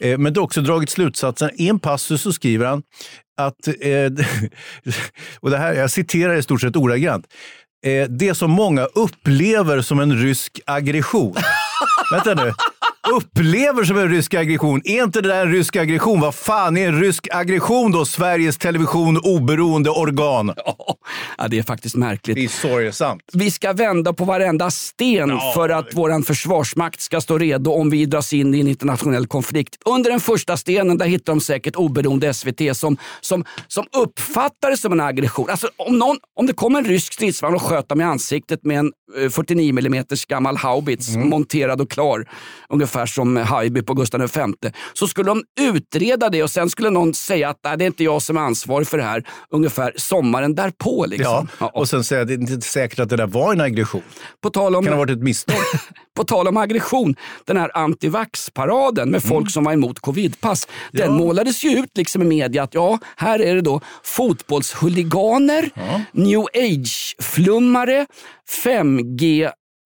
[0.00, 1.50] Eh, men du har också dragit slutsatsen.
[1.54, 2.82] I en passus så skriver han
[3.36, 4.12] att, eh,
[5.40, 7.26] och det här, jag citerar i stort sett ordagrant.
[7.86, 11.34] Eh, det som många upplever som en rysk aggression.
[12.12, 12.52] Vänta nu.
[13.14, 14.80] Upplever som en rysk aggression.
[14.84, 16.20] Är inte det där en rysk aggression?
[16.20, 18.04] Vad fan är en rysk aggression då?
[18.04, 20.54] Sveriges Television oberoende organ.
[21.38, 22.36] Ja, det är faktiskt märkligt.
[22.36, 23.22] Det är sorgesamt.
[23.32, 28.06] Vi ska vända på varenda sten för att vår försvarsmakt ska stå redo om vi
[28.06, 29.76] dras in i en internationell konflikt.
[29.84, 34.76] Under den första stenen där hittar de säkert oberoende SVT som, som, som uppfattar det
[34.76, 35.50] som en aggression.
[35.50, 38.78] Alltså, om, någon, om det kom en rysk stridsvagn och sköt dem i ansiktet med
[38.78, 38.92] en
[39.22, 42.28] eh, 49 mm gammal haubits monterad och klar
[42.68, 44.70] ungefär ungefär som Haijby på Gustav V.
[44.92, 48.22] Så skulle de utreda det och sen skulle någon säga att det är inte jag
[48.22, 51.06] som är ansvarig för det här ungefär sommaren därpå.
[51.06, 51.48] Liksom.
[51.60, 54.02] Ja, och sen säga att det är inte säkert att det där var en aggression.
[54.42, 55.56] På tal om, Det kan ha varit ett misstag.
[56.16, 57.14] på tal om aggression,
[57.46, 60.66] den här antivax-paraden med folk som var emot covidpass.
[60.92, 61.14] Den Mm.
[61.20, 61.24] Ja.
[61.24, 65.70] målades ju ut liksom i media att ja, här är det då fotbollshuliganer,
[66.12, 68.06] new age-flummare,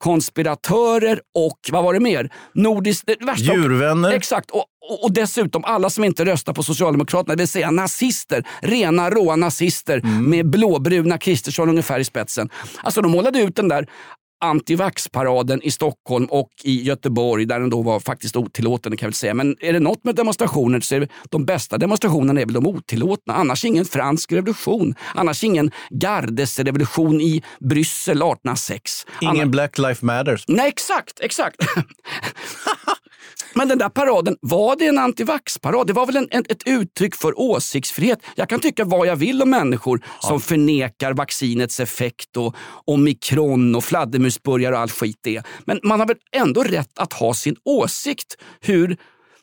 [0.02, 2.30] 5G-konspiratörer och vad var det mer?
[2.54, 4.12] Nordiskt, Djurvänner.
[4.12, 8.44] Exakt, och, och, och dessutom alla som inte röstar på Socialdemokraterna, det vill säga nazister.
[8.60, 10.24] Rena råa nazister Mm.
[10.30, 12.48] med blåbruna Kristersson ungefär i spetsen.
[12.82, 13.86] Alltså de målade ut den där
[14.42, 19.14] antivax-paraden i Stockholm och i Göteborg där den då var faktiskt otillåten kan jag väl
[19.14, 19.34] säga.
[19.34, 22.66] Men är det något med demonstrationer så är det, de bästa demonstrationerna är väl de
[22.66, 23.34] otillåtna.
[23.34, 24.94] Annars ingen fransk revolution.
[25.14, 29.06] Annars ingen gardesrevolution i Bryssel 1806.
[29.20, 30.44] Ingen Annars- Black Life Matters.
[30.48, 31.56] Nej, exakt, exakt.
[33.54, 35.86] Men den där paraden, var det en antivax-parad?
[35.86, 38.18] Det var väl en, en, ett uttryck för åsiktsfrihet?
[38.34, 43.84] Jag kan tycka vad jag vill om människor som förnekar vaccinets effekt och omikron och
[43.84, 45.42] fladdermusburgare och all skit det.
[45.64, 48.96] Men man har väl ändå rätt att ha sin åsikt hur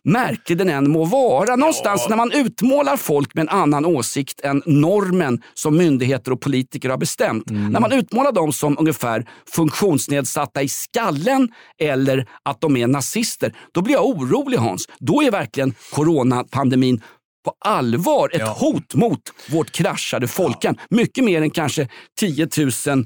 [0.04, 1.56] märklig den än må vara.
[1.56, 6.90] Någonstans när man utmålar folk med en annan åsikt än normen som myndigheter och politiker
[6.90, 7.44] har bestämt.
[7.50, 13.82] När man utmålar dem som ungefär funktionsnedsatta i skallen eller att de är nazister, då
[13.82, 14.88] blir jag orolig Hans.
[15.00, 17.02] Då är verkligen coronapandemin
[17.46, 20.76] på allvar ett hot mot vårt kraschade folkhem.
[20.90, 21.88] Mycket mer än kanske
[22.20, 22.48] 10
[22.88, 23.06] 000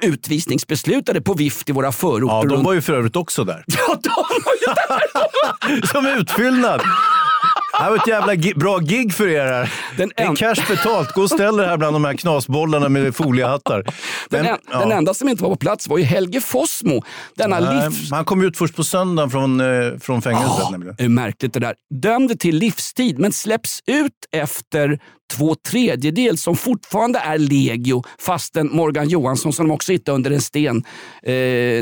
[0.00, 2.48] utvisningsbeslutade på vift i våra förorter.
[2.50, 3.64] Ja, de var ju för övrigt också där.
[3.88, 4.10] Ja, de
[4.44, 5.86] var ju där!
[5.92, 6.80] Som utfyllnad.
[7.72, 9.72] Det här var ett jävla bra gig för er här.
[9.96, 11.12] Den det är en- cash betalt.
[11.12, 13.84] Gå och ställ er här bland de här knasbollarna med foliehattar.
[14.30, 14.78] Den, en, ja.
[14.78, 17.02] den enda som inte var på plats var ju Helge Fossmo.
[17.36, 18.10] Denna Nej, livs...
[18.10, 20.70] Han kom ut först på söndagen från, eh, från fängelset.
[20.70, 20.94] Nämligen.
[20.98, 21.74] det är märkligt det där.
[21.94, 24.98] Dömd till livstid men släpps ut efter
[25.36, 30.40] två tredjedel som fortfarande är legio fastän Morgan Johansson som de också hittade under en
[30.40, 30.76] sten
[31.22, 31.32] eh,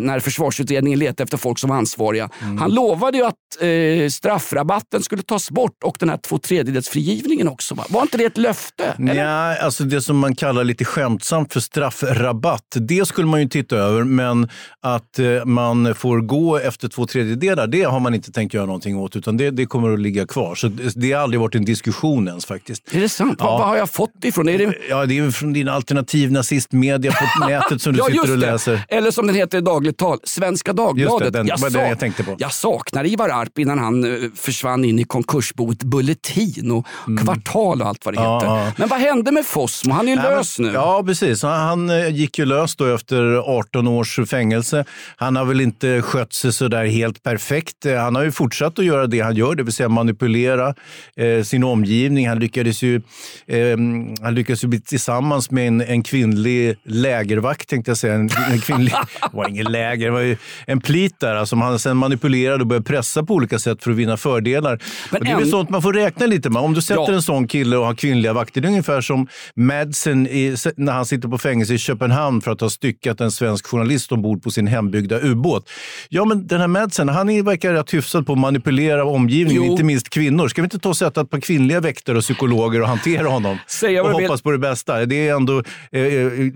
[0.02, 2.28] när försvarsutredningen letade efter folk som var ansvariga.
[2.42, 2.58] Mm.
[2.58, 7.48] Han lovade ju att eh, straffrabatten skulle tas bort och den här två tredjedels frigivningen
[7.48, 7.74] också.
[7.74, 7.84] Va?
[7.88, 8.94] Var inte det ett löfte?
[9.10, 9.56] eller?
[9.64, 14.04] Alltså det som man kallar lite skämtsamt för straffrabatt, det skulle man ju titta över.
[14.04, 14.48] Men
[14.80, 18.96] att eh, man får gå efter två tredjedelar, det har man inte tänkt göra någonting
[18.96, 19.16] åt.
[19.16, 20.54] Utan det, det kommer att ligga kvar.
[20.54, 22.94] Så det, det har aldrig varit en diskussion ens faktiskt.
[22.94, 23.39] Är det sant?
[23.40, 23.58] Ja.
[23.58, 24.48] Vad, har jag fått det ifrån?
[24.48, 24.74] Är det...
[24.88, 28.36] Ja, det är från din alternativ nazistmedia på nätet som du sitter och det.
[28.36, 28.82] läser.
[28.88, 31.20] Eller som den heter i dagligt tal, Svenska Dagbladet.
[31.24, 32.34] Just det, den- jag, var den jag tänkte på.
[32.38, 36.86] jag saknar Ivar Arp innan han eh, försvann in i konkursboet Bulletin och
[37.24, 38.30] Kvartal och allt vad det Mm.
[38.30, 38.46] Ja, heter.
[38.66, 38.72] ja.
[38.76, 39.94] Men vad hände med Fossmo?
[39.94, 40.70] Han är ju Nej, men- lös nu.
[40.74, 41.42] Ja, precis.
[41.42, 44.84] Han, han eh, gick ju lös då efter 18 års fängelse.
[45.16, 47.86] Han har väl inte skött sig så där helt perfekt.
[47.86, 50.74] Eh, Han har ju fortsatt att göra det han gör, det vill säga manipulera
[51.16, 52.28] eh, sin omgivning.
[52.28, 53.00] Han lyckades ju,
[53.46, 53.76] eh,
[54.22, 58.14] han lyckades ju bli tillsammans med en, en kvinnlig lägervakt, tänkte jag säga.
[58.14, 58.92] En, en kvinnlig,
[59.30, 62.60] det var ingen läger, det var ju en plit där alltså, som han sen manipulerade
[62.60, 64.78] och började pressa på olika sätt för att vinna fördelar.
[65.10, 66.62] Men och det är väl en- sånt man får räkna lite med.
[66.62, 67.12] Om du sätter Ja.
[67.12, 71.06] en sån kille och har kvinnliga vakter, det är ungefär som Madsen i, när han
[71.06, 74.66] sitter på fängelse i Köpenhamn för att ha styckat en svensk journalist ombord på sin
[74.66, 75.68] hembyggda ubåt.
[76.08, 79.70] Ja, men den här Madsen, han verkar rätt hyfsad på att manipulera omgivningen, Jo.
[79.72, 80.48] inte minst kvinnor.
[80.48, 83.58] Ska vi inte ta och sätta ett par kvinnliga väktare och psykologer och hantera honom?
[83.66, 85.06] Säga och hoppas på det bästa.
[85.06, 86.52] Det är ändå eh, eh,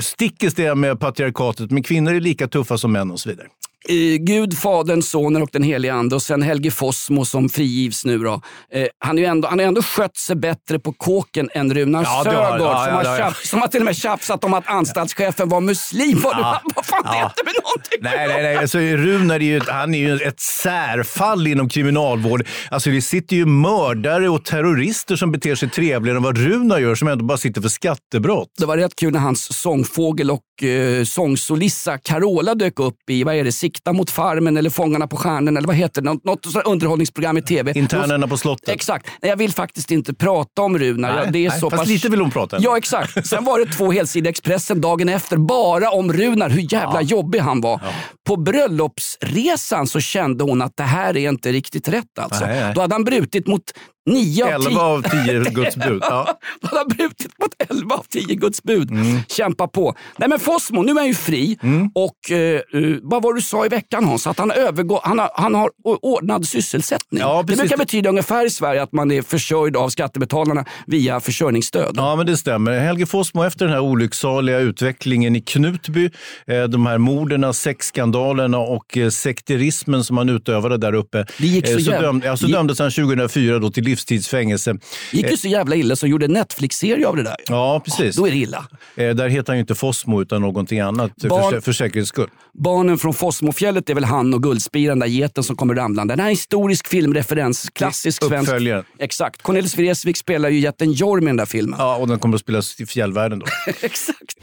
[0.00, 3.46] stick i stäv med patriarkatet, men kvinnor är lika tuffa som män och så vidare.
[3.88, 8.18] Eh, Gud, Fadern, Sonen och den helige Ande och sen Helge Fossmo som frigivs nu.
[8.18, 8.32] Då.
[8.72, 12.02] Eh, han, är ju ändå, han har ändå skött sig bättre på kåken än Runar
[12.02, 13.24] Ja, har- Sögaard ja, som, ja, har ja, ja.
[13.30, 16.20] tjafs- som har till och med tjafsat om att anstaltschefen var muslim.
[16.20, 16.36] Vad,
[16.74, 17.32] vad fan ja.
[17.36, 18.56] det med någonting Nej, nej, nej.
[18.56, 22.46] Alltså, Runar är ju, han är ju ett särfall inom kriminalvård.
[22.70, 26.94] Alltså, det sitter ju mördare och terrorister som beter sig trevligare än vad Runar gör,
[26.94, 28.48] som ändå bara sitter för skattebrott.
[28.58, 33.34] Det var rätt kul när hans sångfågel och eh, sångsolissa Carola dök upp i vad
[33.34, 36.08] är det, Sikta mot farmen eller Fångarna på stjärnan eller vad heter det?
[36.12, 37.72] Något, något underhållningsprogram i tv.
[37.78, 38.68] Internerna på slottet.
[38.68, 39.06] Exakt.
[39.22, 41.14] Nej, jag vill faktiskt inte prata om Runar.
[41.14, 41.88] Nej, Ja, det är nej, så fast pass...
[41.88, 42.56] lite vill hon prata.
[42.60, 43.26] Ja, exakt.
[43.26, 47.60] Sen var det två helsidor Expressen dagen efter bara om Runar, hur jävla jobbig han
[47.60, 47.80] var.
[48.26, 52.18] På bröllopsresan så kände hon att det här är inte riktigt rätt.
[52.20, 52.46] Alltså.
[52.46, 52.74] Nej, nej.
[52.74, 53.62] Då hade han brutit mot
[54.06, 54.80] Nio av 11 tio.
[54.80, 56.02] av 10 Guds bud.
[56.02, 56.38] Ja.
[56.62, 58.90] Han har brutit mot 11 av 10 Guds bud.
[59.28, 59.94] Kämpa på.
[60.16, 61.58] Nej men Fossmo, nu är han ju fri.
[61.94, 62.60] Och eh, eh,
[63.02, 64.26] vad var du sa i veckan Hans?
[64.26, 67.20] Att han, övergår, han, har, han har ordnad sysselsättning.
[67.20, 71.94] Ja, det brukar betyda ungefär i Sverige att man är försörjd av skattebetalarna via försörjningsstöd.
[71.96, 72.78] Ja, men det stämmer.
[72.78, 76.10] Helge Fossmo, efter den här olycksaliga utvecklingen i Knutby,
[76.46, 81.80] eh, de här morden, sexskandalerna och sekterismen som han utövade där uppe, Det gick så
[81.80, 84.76] så, döm, ja, så dömdes han 2004 då till livstidsfängelse.
[85.12, 87.36] Gick ju så jävla illa så gjorde en Netflix-serie av det där.
[87.48, 88.16] Ja, precis.
[88.16, 88.66] Då är det illa.
[88.96, 92.08] Eh, där heter han ju inte Fossmo utan någonting annat eh, Barn- för, för säkerhets
[92.08, 92.28] skull.
[92.52, 96.12] Barnen från Fossmofjället är väl han och Guldspiran, där geten som kommer ramlande.
[96.12, 98.48] Den här är en historisk filmreferens, klassisk svensk.
[98.50, 98.84] Uppföljaren.
[98.98, 99.42] Exakt.
[99.42, 101.78] Cornelis Vreeswijk spelar ju jätten Jorm i den där filmen.
[101.78, 103.46] Ja, och den kommer att spelas i fjällvärlden då.
[103.80, 104.36] Exakt.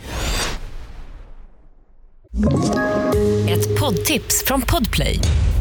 [3.49, 5.19] Ett poddtips från Podplay.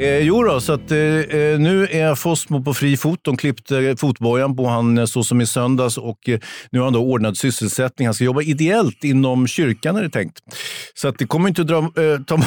[0.00, 3.20] Eh, jo då, så att, eh, eh nu är Fossmo på fri fot.
[3.22, 6.38] De klippte eh, fotbojan på han eh, så som i söndags och eh,
[6.70, 8.08] nu har han då ordnad sysselsättning.
[8.08, 10.38] Han ska jobba ideellt inom kyrkan är det tänkt.
[10.94, 12.36] Så att det kommer inte att dra, eh, ta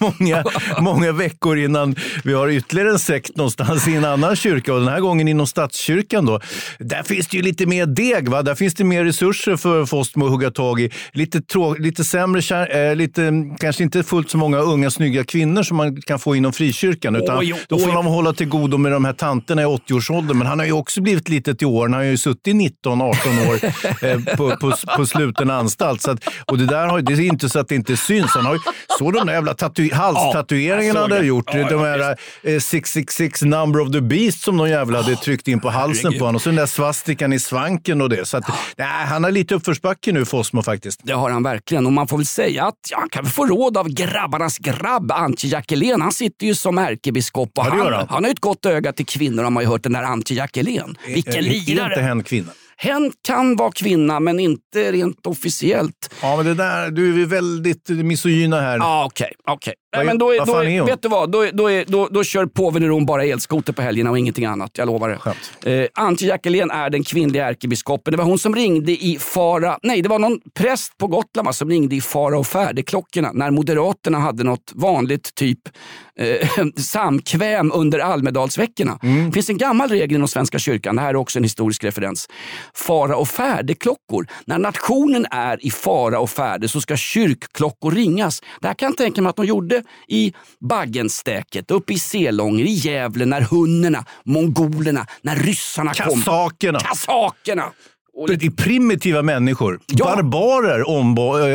[0.00, 0.44] många,
[0.80, 4.88] många veckor innan vi har ytterligare en sekt någonstans i en annan kyrka och den
[4.88, 6.26] här gången inom statskyrkan.
[6.26, 6.40] Då.
[6.78, 8.42] Där finns det ju lite mer deg, va?
[8.42, 10.90] där finns det mer resurser för Fossmo att hugga tag i.
[11.12, 15.76] Lite, trå- lite sämre, eh, lite, kanske inte fullt så många unga snygga kvinnor som
[15.76, 16.83] man kan få inom frikyrkan.
[16.84, 17.94] Utan Oj, då får oj.
[17.94, 20.38] de hålla till godo med de här tanterna i 80-årsåldern.
[20.38, 21.92] Men han har ju också blivit lite till åren.
[21.92, 23.64] Han har ju suttit 19-18 år
[24.06, 26.02] eh, på, på, på sluten anstalt.
[26.02, 28.30] Så att, och det där har, det är inte så att det inte syns.
[28.34, 28.60] Han har ju,
[28.98, 31.54] så de där jävla tatu- halstatueringarna jag han hade gjort.
[31.54, 35.48] Ja, de ja, här eh, 666 number of the beast som de jävla hade tryckt
[35.48, 36.34] in på halsen på honom.
[36.36, 38.28] Och så den där svastikan i svanken och det.
[38.28, 38.44] Så att,
[38.76, 41.00] nej, han har lite uppförsbacke nu, Fossmo faktiskt.
[41.02, 43.76] Det har han verkligen och man får väl säga att ja, han kan få råd
[43.76, 46.00] av grabbarnas grabb Antje Jackelén.
[46.00, 48.06] Han sitter ju som ärkebiskop och Ja, han, han.
[48.08, 50.36] han har ju ett gott öga till kvinnor har man ju hört den där Antje
[50.36, 50.96] Jackelén.
[51.06, 52.00] Vilken Är- Är inte lirare!
[52.02, 52.50] hen kvinna?
[52.76, 56.14] Hen kan vara kvinna men inte rent officiellt.
[56.22, 58.76] Ja, men det där, du är väldigt misogyna här.
[58.78, 59.32] Ja, okej.
[59.50, 59.74] okej.
[59.96, 61.30] Nej, men då, är, då, är vet du vad?
[61.30, 64.70] Då, då, är, då, då kör påven bara elskoter på helgerna och ingenting annat.
[64.74, 65.18] Jag lovar det.
[65.18, 65.52] Skönt.
[65.64, 68.12] Eh, Antje Jackelén är den kvinnliga ärkebiskopen.
[68.12, 69.78] Det var hon som ringde i fara...
[69.82, 73.50] Nej, det var någon präst på Gotland va, som ringde i fara och färdeklockorna när
[73.50, 75.58] Moderaterna hade något vanligt typ
[76.18, 78.98] eh, samkväm under Almedalsveckorna.
[79.02, 79.26] Mm.
[79.26, 82.28] Det finns en gammal regel inom Svenska kyrkan, det här är också en historisk referens.
[82.74, 84.26] Fara och färdeklockor.
[84.44, 88.40] När nationen är i fara och färde så ska kyrkklockor ringas.
[88.60, 92.72] Det här kan jag tänka mig att de gjorde i Baggenstäket, uppe i Selånger, i
[92.72, 96.22] Gävle när hunnerna, mongolerna, när ryssarna kom.
[96.78, 97.72] Kasakerna.
[98.16, 99.80] Och primitiva människor.
[99.86, 100.04] Ja.
[100.04, 100.80] Barbarer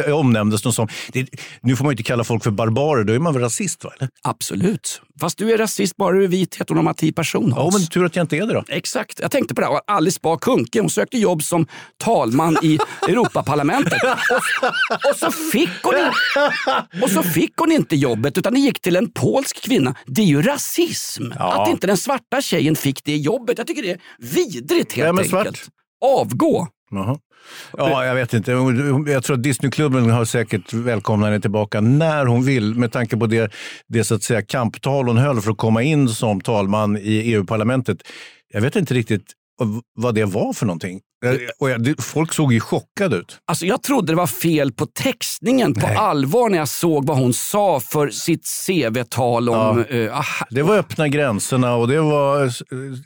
[0.09, 0.87] äh, omnämndes de som.
[1.11, 1.29] Det,
[1.61, 3.83] nu får man ju inte kalla folk för barbarer, då är man väl rasist?
[3.83, 3.91] Va?
[3.99, 4.09] Eller?
[4.23, 5.01] Absolut.
[5.19, 7.53] Fast du är rasist bara du är vit heteronormativ person.
[7.55, 8.63] Ja, men tur att jag inte är det då.
[8.67, 9.19] Exakt.
[9.19, 9.67] Jag tänkte på det.
[9.67, 9.81] här.
[9.87, 11.67] Alice Bah Kuhnke hon sökte jobb som
[11.97, 14.01] talman i Europaparlamentet.
[14.03, 16.11] Och, och, så fick hon in,
[17.03, 19.95] och så fick hon inte jobbet utan det gick till en polsk kvinna.
[20.05, 21.63] Det är ju rasism Ja.
[21.63, 23.57] att inte den svarta tjejen fick det jobbet.
[23.57, 25.57] Jag tycker det är vidrigt helt Vem är enkelt.
[25.57, 25.69] svart?
[26.01, 26.67] Avgå.
[26.95, 27.19] Aha.
[27.77, 28.51] Ja, jag vet inte.
[29.07, 33.25] Jag tror att Disneyklubben har säkert välkomnat henne tillbaka när hon vill med tanke på
[33.25, 33.51] det,
[33.87, 37.97] det så att säga, kamptal hon höll för att komma in som talman i EU-parlamentet.
[38.53, 39.33] Jag vet inte riktigt
[39.95, 40.99] vad det var för någonting.
[41.59, 43.37] Och jag, folk såg ju chockade ut.
[43.47, 45.95] Alltså jag trodde det var fel på textningen på Nej.
[45.95, 49.85] allvar när jag såg vad hon sa för sitt CV-tal om...
[49.89, 52.51] eh, ah, Det var öppna gränserna och det var, eh,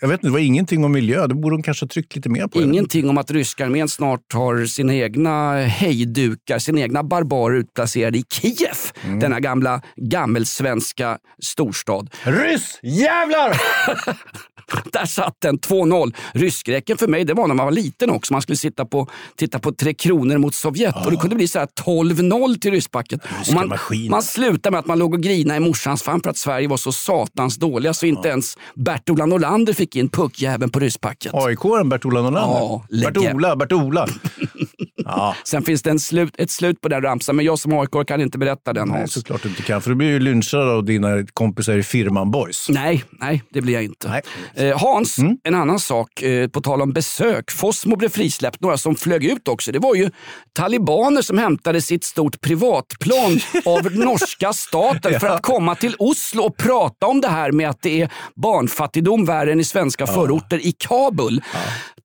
[0.02, 1.28] jag vet inte, det var ingenting om miljö.
[1.28, 2.62] Det borde de kanske ha tryckt lite mer på.
[2.62, 8.24] Ingenting om att ryska armén snart har sina egna hejdukar, sina egna barbarer utplacerade i
[8.34, 8.78] Kiev.
[9.06, 9.20] Mm.
[9.20, 12.10] Denna gamla gammelsvenska storstad.
[12.24, 12.80] Ryss!
[12.84, 13.62] Jävlar!
[14.92, 16.16] Där satt den 2-0.
[16.34, 18.34] Ryskräcken för mig det var när man var liten också.
[18.34, 21.60] Man skulle sitta på, titta på Tre Kronor mot Sovjet och det kunde bli så
[21.60, 23.22] här 12-0 till rysspacket.
[23.48, 23.78] Och man,
[24.10, 26.78] man slutade med att man låg och grinade i morsans famn för att Sverige var
[26.78, 31.34] så satans dåliga så inte ens Bert-Ola Norlander fick in puckjäveln på rysspacket.
[31.34, 32.60] AIK-aren Bert-Ola Norlander.
[32.60, 32.86] Ja.
[32.90, 34.08] Bert-Ola, Bert-Ola.
[35.06, 35.36] Ja.
[35.44, 38.22] Sen finns det en slut, ett slut på den ramsan, men jag som AIK kan
[38.22, 41.08] inte berätta den Nej, såklart du inte kan, för du blir ju lynchad av dina
[41.34, 42.66] kompisar i firman Boys.
[42.70, 44.22] Nej, nej, det blir jag inte.
[44.56, 45.38] Eh, Hans, Mm.
[45.44, 47.52] en annan sak eh, på tal om besök.
[47.52, 49.72] Fossmo blev frisläppt, några som flög ut också.
[49.72, 50.10] Det var ju
[50.54, 56.58] talibaner som hämtade sitt stort privatplan av norska staten för att komma till Oslo och
[56.58, 60.72] prata om det här med att det är barnfattigdom värre än i svenska förorter i
[60.72, 61.42] Kabul.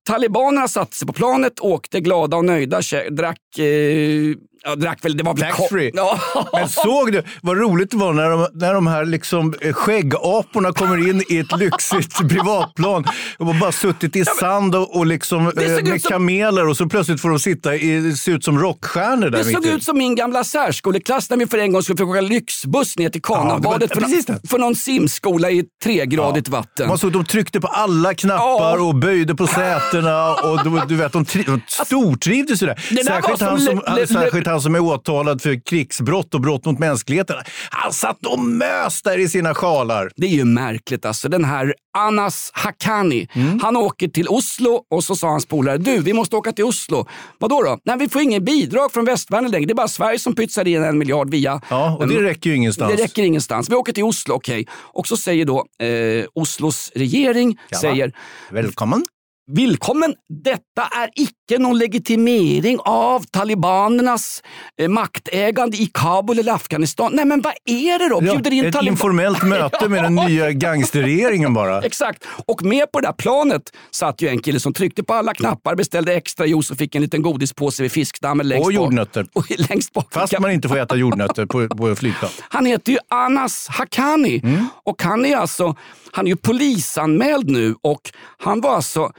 [0.06, 5.22] Talibanerna satte sig på planet, åkte glada och nöjda, drack, eh, ja, drack väl, det
[5.24, 5.90] var väl Taxfree.
[5.94, 6.18] Ja.
[6.52, 10.72] Men såg du vad roligt det var när de, när de här liksom eh, skäggaporna
[10.72, 13.04] kommer in i ett lyxigt privatplan.
[13.38, 16.88] De har bara suttit i sand och, och liksom, eh, med som- kameler och så
[16.88, 20.14] plötsligt får de sitta i, se ut som rockstjärnor där Det såg ut som min
[20.14, 24.00] gamla särskoleklass när vi för en gång skulle få åka lyxbuss ner till Kanabadet Ja,
[24.00, 26.88] för, för någon simskola i tregradigt vatten.
[26.88, 28.80] Man såg de tryckte på alla knappar Ja.
[28.80, 33.04] och böjde på sätena och du, du vet, de, tri- de stortrivdes ju där.
[33.04, 36.64] Särskilt, han som som, le- le- särskilt han som är åtalad för krigsbrott och brott
[36.64, 37.36] mot mänskligheten.
[37.70, 40.10] Han satt och mös där i sina sjalar.
[40.16, 41.28] Det är ju märkligt alltså.
[41.28, 43.28] Den här Anas Hakani,
[43.62, 47.06] han åker till Oslo och så sa hans polare, du vi måste åka till Oslo.
[47.38, 47.78] Vadå då?
[47.84, 49.66] Nej vi får ingen bidrag från västvärlden längre.
[49.66, 51.60] Det är bara Sverige som pytsar in en miljard via...
[51.70, 52.96] Ja, och det räcker ju ingenstans.
[52.96, 53.70] Det räcker ingenstans.
[53.70, 54.66] Vi åker till Oslo, okej.
[54.72, 57.80] Och så säger då eh, Oslos regering, Ja, va?
[57.80, 58.12] säger
[58.50, 59.04] Välkommen.
[59.50, 60.14] Välkommen!
[60.44, 64.42] Detta är icke någon legitimering av talibanernas
[64.78, 67.12] eh, maktägande i Kabul eller Afghanistan.
[67.14, 68.14] Nej men vad är det då?
[68.26, 71.82] Ja, Bjuder in ett taliban- informellt möte med den nya gangsterregeringen bara.
[71.82, 72.24] Exakt.
[72.46, 75.74] Och med på det där planet satt ju en kille som tryckte på alla knappar,
[75.74, 78.74] beställde extra juice och fick en liten godispåse vid fiskdammen längst Och bak.
[78.74, 79.26] jordnötter.
[79.34, 80.08] Och längst bak.
[80.14, 82.30] Fast man inte får äta jordnötter på, på flygplan.
[82.48, 84.66] Han heter ju Anas Hakani Mm.
[84.84, 85.76] och han är alltså
[86.12, 88.00] han är ju polisanmäld nu och
[88.38, 89.12] han var alltså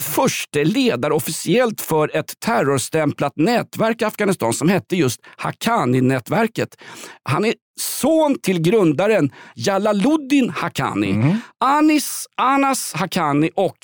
[0.00, 6.76] förste ledare officiellt för ett terrorstämplat nätverk i Afghanistan som hette just Haqqani-nätverket.
[7.22, 11.10] Han är son till grundaren Jalaluddin Haqqani.
[11.10, 11.36] Mm.
[11.60, 13.78] Anis, Anas Haqqani och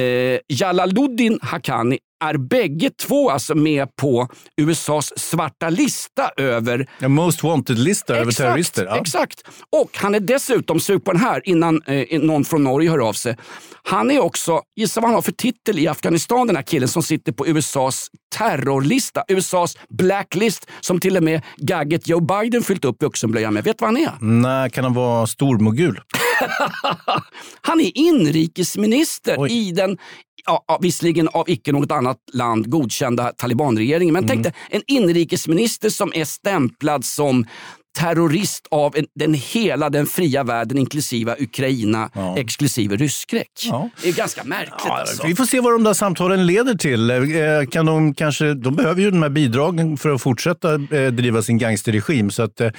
[0.00, 7.42] eh, Jalaluddin Haqqani är bägge två alltså med på USAs svarta lista över En most
[7.42, 8.84] wanted-lista över terrorister.
[8.84, 9.00] Ja.
[9.00, 9.42] Exakt.
[9.70, 13.12] Och han är dessutom, sug på den här innan eh, någon från Norge hör av
[13.12, 13.36] sig.
[13.84, 17.02] Han är också, gissa vad han har för titel i Afghanistan den här killen som
[17.02, 19.24] sitter på USAs terrorlista.
[19.28, 23.64] USAs blacklist som till och med gagget Joe Biden fyllt upp vuxenblöjan med.
[23.64, 24.12] Vet du vad han är?
[24.20, 26.00] Nej, kan han vara stormogul?
[27.60, 29.52] Han är inrikesminister Oj.
[29.52, 29.98] i den
[30.46, 34.12] Ja, visserligen av icke något annat land godkända talibanregeringen.
[34.12, 37.46] Men tänk dig en inrikesminister som är stämplad som
[37.98, 43.50] terrorist av en, den hela den fria världen inklusive Ukraina, exklusive rysskräck.
[43.64, 43.88] Ja.
[44.02, 44.74] Det är ganska märkligt.
[44.84, 45.26] Ja, alltså.
[45.26, 47.10] vi får se vad de där samtalen leder till.
[47.10, 47.16] Eh,
[47.70, 51.58] Kan de, kanske, de behöver ju de här bidragen för att fortsätta eh, driva sin
[51.58, 52.30] gangsterregim.
[52.30, 52.70] Så att, eh,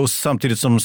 [0.00, 0.78] och samtidigt som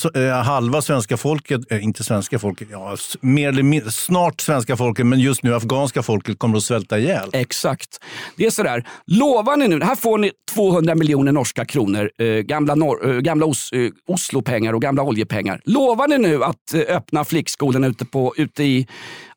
[0.45, 5.43] halva svenska folket, inte svenska folket, ja, mer eller mindre, snart svenska folket, men just
[5.43, 7.29] nu afghanska folket kommer att svälta ihjäl.
[7.33, 7.89] Exakt.
[8.35, 12.09] Det är sådär, lovar ni nu, här får ni 200 miljoner norska kronor,
[12.41, 15.61] gamla, nor- gamla Os- eh, Oslo-pengar och gamla oljepengar.
[15.65, 18.87] Lovar ni nu att eh, öppna flickskolan ute, på, ute i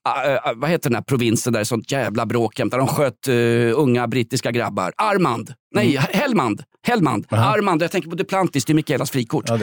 [0.09, 2.87] eh, eh, vad heter den här provinsen där det är sånt jävla bråk där de
[2.87, 3.35] sköt eh,
[3.81, 4.93] unga brittiska grabbar?
[4.97, 5.55] Armand.
[5.75, 6.63] Nej, Helmand.
[6.87, 7.27] Helmand.
[7.31, 7.83] Armand.
[7.83, 9.45] Jag tänker på Duplantis, det är Mikaelas frikort.
[9.49, 9.59] Ja,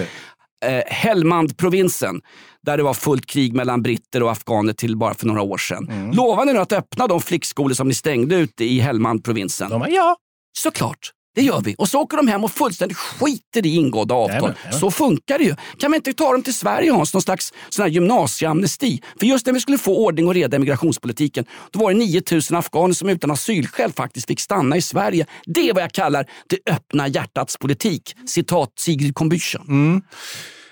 [0.88, 2.22] Helmand-provinsen
[2.66, 5.88] där det var fullt krig mellan britter och afghaner till bara för några år sedan.
[5.90, 6.12] Mm.
[6.12, 9.70] Lovar ni nu att öppna de flickskolor som ni stängde ute i Helmand-provinsen?
[9.90, 10.16] Ja.
[10.58, 11.12] Såklart.
[11.38, 11.76] Det gör vi.
[11.78, 14.34] Och så åker de hem och fullständigt skiter i ingådda avtal.
[14.34, 14.80] Jajamän, jajamän.
[14.80, 15.56] Så funkar det ju.
[15.80, 19.02] Kan vi inte ta dem till Sverige Hans, någon slags sån här gymnasieamnesti?
[19.20, 22.58] För just när vi skulle få ordning och reda i migrationspolitiken, då var det 9000
[22.58, 25.26] afghaner som utan asylskäl faktiskt fick stanna i Sverige.
[25.46, 28.16] Det är vad jag kallar det öppna hjärtats politik.
[28.26, 30.02] Citat Sigrid Combüchen.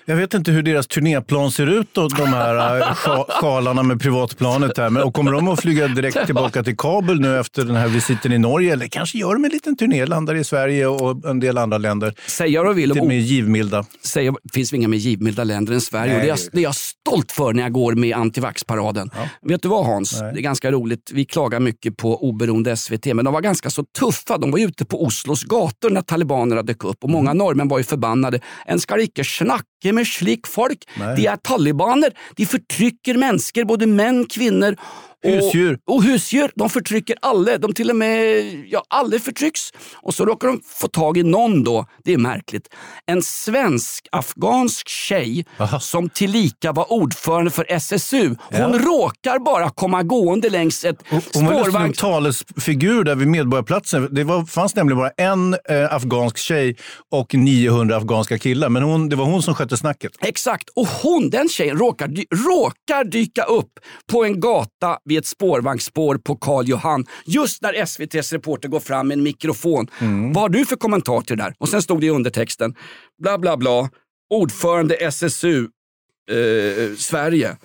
[0.08, 4.00] Jag vet inte hur deras turnéplan ser ut, då, de här äh, sja- sjalarna med
[4.00, 4.78] privatplanet.
[4.78, 4.90] Här.
[4.90, 8.32] Men, och kommer de att flyga direkt tillbaka till Kabul nu efter den här visiten
[8.32, 8.72] i Norge?
[8.72, 12.14] Eller kanske gör de en liten turné, landar i Sverige och en del andra länder.
[12.26, 13.84] Säga vad vill om med givmilda.
[14.04, 16.06] säger, det finns inga mer givmilda länder än Sverige.
[16.12, 19.10] Nej, och det, är, det jag- är jag stolt för när jag går med antivaxparaden.
[19.42, 20.20] Vet du vad Hans?
[20.20, 20.32] Nej.
[20.32, 21.10] Det är ganska roligt.
[21.14, 24.38] Vi klagar mycket på oberoende SVT, men de var ganska så tuffa.
[24.38, 27.12] De var ute på Oslos gator när talibanerna dök upp och Mm.
[27.18, 28.40] många norrmän var ju förbannade.
[28.66, 30.88] En ska icke snacka med slik folk.
[30.98, 31.16] Nej.
[31.16, 32.12] De är talibaner.
[32.36, 34.76] De förtrycker människor, både män, kvinnor
[35.24, 35.78] Husdjur.
[35.86, 37.58] Och, och husdjur, de förtrycker alla.
[37.58, 39.60] De till och med, ja, alla förtrycks.
[39.94, 42.68] Och så råkar de få tag i någon då, det är märkligt,
[43.06, 45.44] en svensk-afghansk tjej
[45.80, 48.28] som tillika var ordförande för SSU.
[48.28, 48.68] Hon Ja.
[48.68, 51.92] råkar bara komma gående längs ett Hon var nästan en spårvagn...
[51.92, 54.08] talesfigur där vid Medborgarplatsen.
[54.10, 56.76] Det var, fanns nämligen bara en eh, afghansk tjej
[57.12, 58.68] och 900 afghanska killar.
[58.68, 60.12] Men hon, det var hon som skötte snacket.
[60.20, 62.08] Exakt, och hon, den tjejen, råkar,
[62.48, 63.72] råkar dyka upp
[64.12, 69.08] på en gata vid ett spårvagnsspår på Karl Johan just när SVTs reporter går fram
[69.08, 69.86] med en mikrofon.
[70.34, 71.54] Vad har du för kommentar till det där?
[71.58, 72.74] Och sen stod det i undertexten,
[73.22, 73.90] bla bla bla,
[74.30, 75.68] ordförande SSU
[76.30, 77.56] eh, Sverige.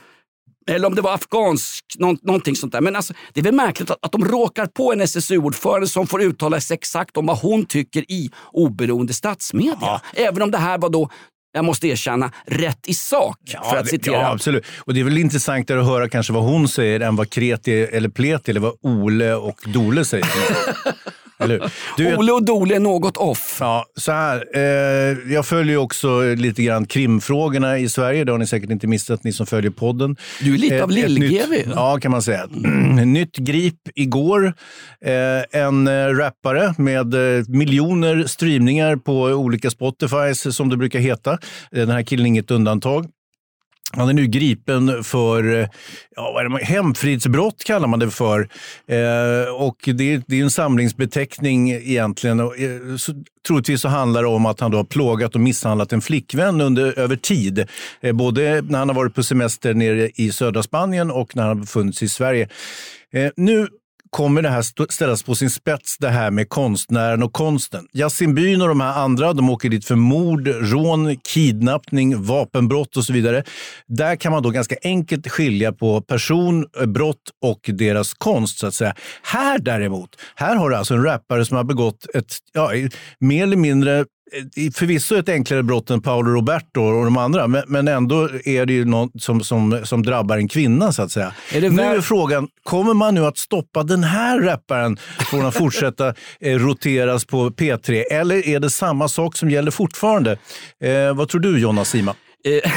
[0.68, 2.82] Eller om det var afghansk, någon, någonting sånt där.
[2.82, 6.22] Men alltså, det är väl märkligt att, att de råkar på en SSU-ordförande som får
[6.22, 10.02] uttala sig exakt om vad hon tycker i oberoende statsmedia.
[10.14, 11.10] Även om det här var då,
[11.54, 13.38] jag måste erkänna, rätt i sak.
[13.70, 14.14] för att det- citera.
[14.16, 14.66] ja, absolut.
[14.80, 18.10] Och det är väl intressantare att höra kanske vad hon säger än vad Kreti eller
[18.10, 20.26] Pleti eller vad Ole och Dole säger.
[21.42, 21.72] eller?
[21.98, 23.58] Du, Ole och Dole är något off.
[23.60, 24.46] Ja, så här.
[24.56, 24.62] Eh,
[25.34, 28.24] jag följer också lite grann krimfrågorna i Sverige.
[28.24, 30.16] Det har ni säkert inte missat, ni som följer podden.
[30.42, 31.50] Du är lite av ett lill-GV.
[31.50, 32.46] nytt- Ja, kan man säga.
[33.06, 34.54] nytt grip igår.
[35.06, 41.32] Eh, en eh, rappare med eh, miljoner streamningar på olika Spotifys, som det brukar heta.
[41.32, 41.38] Eh,
[41.72, 43.06] Den här killen är inget undantag.
[43.94, 45.70] Han är nu gripen för
[46.16, 48.40] ja, vad är det, hemfridsbrott, kallar man det för.
[48.88, 52.40] Eh, och det, är- det är en samlingsbeteckning egentligen.
[52.40, 53.14] Och, eh, så,
[53.48, 57.00] troligtvis så handlar det om att han då har plågat och misshandlat en flickvän under,
[57.00, 57.66] över tid.
[58.02, 61.50] Eh, både när han har varit på semester nere i södra Spanien och när han
[61.58, 62.50] har befunnit sig i Sverige.
[63.14, 63.68] Eh, nu
[64.12, 67.88] kommer det här ställas på sin spets, det här med konstnären och konsten.
[67.94, 73.06] Yasin Byn och de här andra, de åker dit för mord, rån, kidnappning, vapenbrott och
[73.06, 73.44] så vidare.
[73.88, 78.68] Där kan man då ganska enkelt skilja på person, eh, brott och deras konst, så
[78.68, 78.96] att säga.
[79.24, 82.72] Här däremot, här har du alltså en rappare som har begått ett, ja,
[83.20, 84.06] mer eller mindre
[84.74, 88.74] förvisso ett enklare brott än Paolo Roberto och de andra, men, men ändå är det
[88.74, 91.34] ju något som, som, som drabbar en kvinna så att säga.
[91.54, 94.98] Är nu är frågan, kommer man nu att stoppa den här rapparen
[95.30, 96.08] från att fortsätta
[96.40, 98.04] eh, roteras på P3?
[98.12, 100.32] Eller är det samma sak som gäller fortfarande?
[100.84, 102.16] Eh, vad tror du Jonna Sima?
[102.44, 102.72] Eh,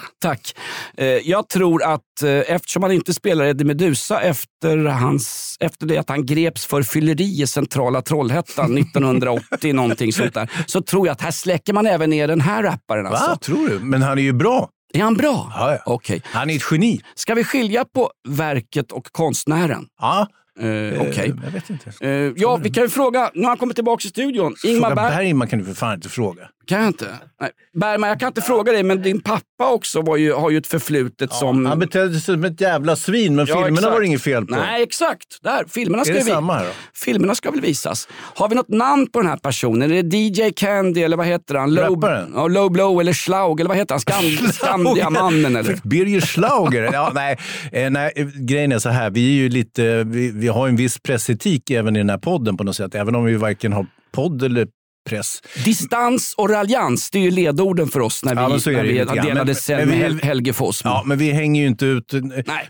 [0.22, 0.54] Tack.
[0.96, 5.98] Eh, Jag tror att eh, eftersom han inte spelar Eddie Meduza efter, hans, efter det
[5.98, 11.12] att han greps för fylleri i centrala Trollhättan 1980, någonting sånt där, så tror jag
[11.12, 13.06] att här släcker man även ner den här rapparen.
[13.06, 13.26] Alltså.
[13.30, 13.78] Va, tror du?
[13.78, 14.68] Men han är ju bra.
[14.94, 15.52] Är han bra?
[15.56, 15.78] Ja, ja.
[15.86, 16.22] Okej.
[16.24, 17.00] Han är ett geni.
[17.14, 19.86] Ska vi skilja på verket och konstnären?
[20.00, 20.26] Ja.
[20.60, 21.34] Eh, Okej.
[21.44, 21.92] Jag vet inte.
[22.00, 23.30] Eh, ja, vi kan ju fråga.
[23.34, 24.54] Nu har han kommit tillbaka i studion.
[24.64, 25.16] Ingmar Fråga Berg...
[25.16, 26.42] Bergman kan du för fan inte fråga.
[26.68, 27.06] Kan jag inte?
[27.40, 27.50] Nej.
[27.80, 30.66] Bergman, jag kan inte fråga dig, men din pappa också var ju, har ju ett
[30.66, 31.66] förflutet som...
[31.66, 33.92] Han betedde sig som ett jävla svin, men Ja, filmerna exakt.
[33.92, 34.54] var det inget fel på.
[34.54, 35.42] Nej, exakt.
[35.42, 36.30] Där, filmerna ska Är det vi...
[36.30, 36.70] samma här då?
[36.94, 38.08] Filmerna ska väl visas.
[38.12, 39.92] Har vi något namn på den här personen?
[39.92, 41.74] Är det DJ Candy eller vad heter han?
[41.74, 44.00] Low, ja, low Blow eller Schlaug eller vad heter han?
[44.00, 45.80] Skand, Skandiamannen eller?
[45.84, 46.90] Birger Schlauger.
[46.92, 47.38] Ja, nej,
[47.72, 50.76] eh, nej, eh, grejen är så här, vi, är ju lite, vi, vi har en
[50.76, 52.94] viss pressetik även i den här podden på något sätt.
[52.94, 54.68] Även om vi varken har podd eller
[55.08, 55.42] press.
[55.64, 58.74] Distans och raljans, det är ju ledorden för oss när vi, Ja, men så är
[58.74, 58.92] när vi
[59.28, 60.90] delade Men- cell men med vi- Hel- Helge Fossmo.
[60.90, 62.20] Ja, men vi hänger ju inte ut eh,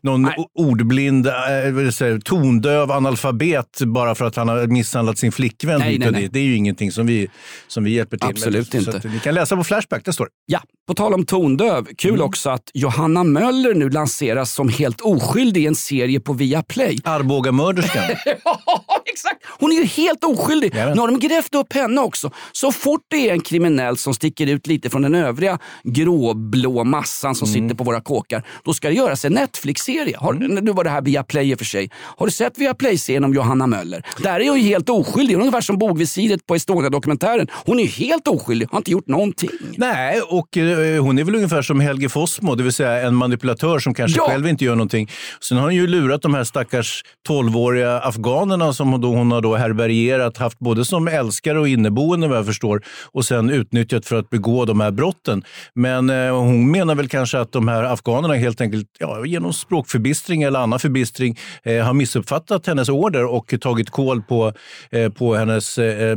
[0.03, 0.36] någon nej.
[0.55, 5.99] ordblind, jag säga, tondöv analfabet bara för att han har misshandlat sin flickvän Nej, hit
[6.01, 6.22] nej, och nej.
[6.22, 6.32] dit.
[6.32, 7.28] Det är ju ingenting som vi,
[7.68, 8.82] som vi hjälper till Absolut med.
[8.84, 9.09] Så inte.
[9.09, 10.30] ni kan läsa på Flashback, där står det.
[10.47, 11.86] Ja, på tal om tondöv.
[11.99, 12.22] Kul Mm.
[12.26, 16.99] också att Johanna Möller nu lanseras som helt oskyldig i en serie på Viaplay.
[17.05, 18.03] Arbogamörderskan.
[18.45, 19.36] Ja, exakt!
[19.61, 20.74] Hon är ju helt oskyldig.
[20.74, 20.95] Jajamän.
[20.95, 22.28] Nu har de grävt upp henne också.
[22.53, 27.35] Så fort det är en kriminell som sticker ut lite från den övriga gråblå massan
[27.35, 27.62] som Mm.
[27.62, 30.16] sitter på våra kåkar, då ska det göras en Netflix-serie.
[30.18, 31.91] Har- Nu var det här Viaplay i och för sig.
[31.95, 34.03] Har du sett Viaplay-serien om Johanna Möller?
[34.22, 35.35] Där är hon ju helt oskyldig.
[35.35, 37.47] Hon är ungefär som bogvisiret på Estonia-dokumentären.
[37.66, 39.51] Hon är ju helt oskyldig, har inte gjort någonting.
[39.76, 43.79] Nej, och eh, hon är väl ungefär som Helge Fossmo, det vill säga en manipulatör
[43.79, 44.29] som kanske Ja.
[44.29, 45.11] själv inte gör någonting.
[45.41, 49.41] Sen har hon ju lurat de här stackars 12-åriga afghanerna som hon, då, hon har
[49.41, 54.16] då härbärgerat, haft både som älskare och inneboende vad jag förstår, och sen utnyttjat för
[54.16, 55.42] att begå de här brotten.
[55.74, 60.42] Men eh, hon menar väl kanske att de här afghanerna helt enkelt ja, genom språkförbistring
[60.42, 64.52] eller annan förbistring eh, har missuppfattat hennes order och tagit koll på,
[64.90, 66.16] eh, på hennes eh, eh,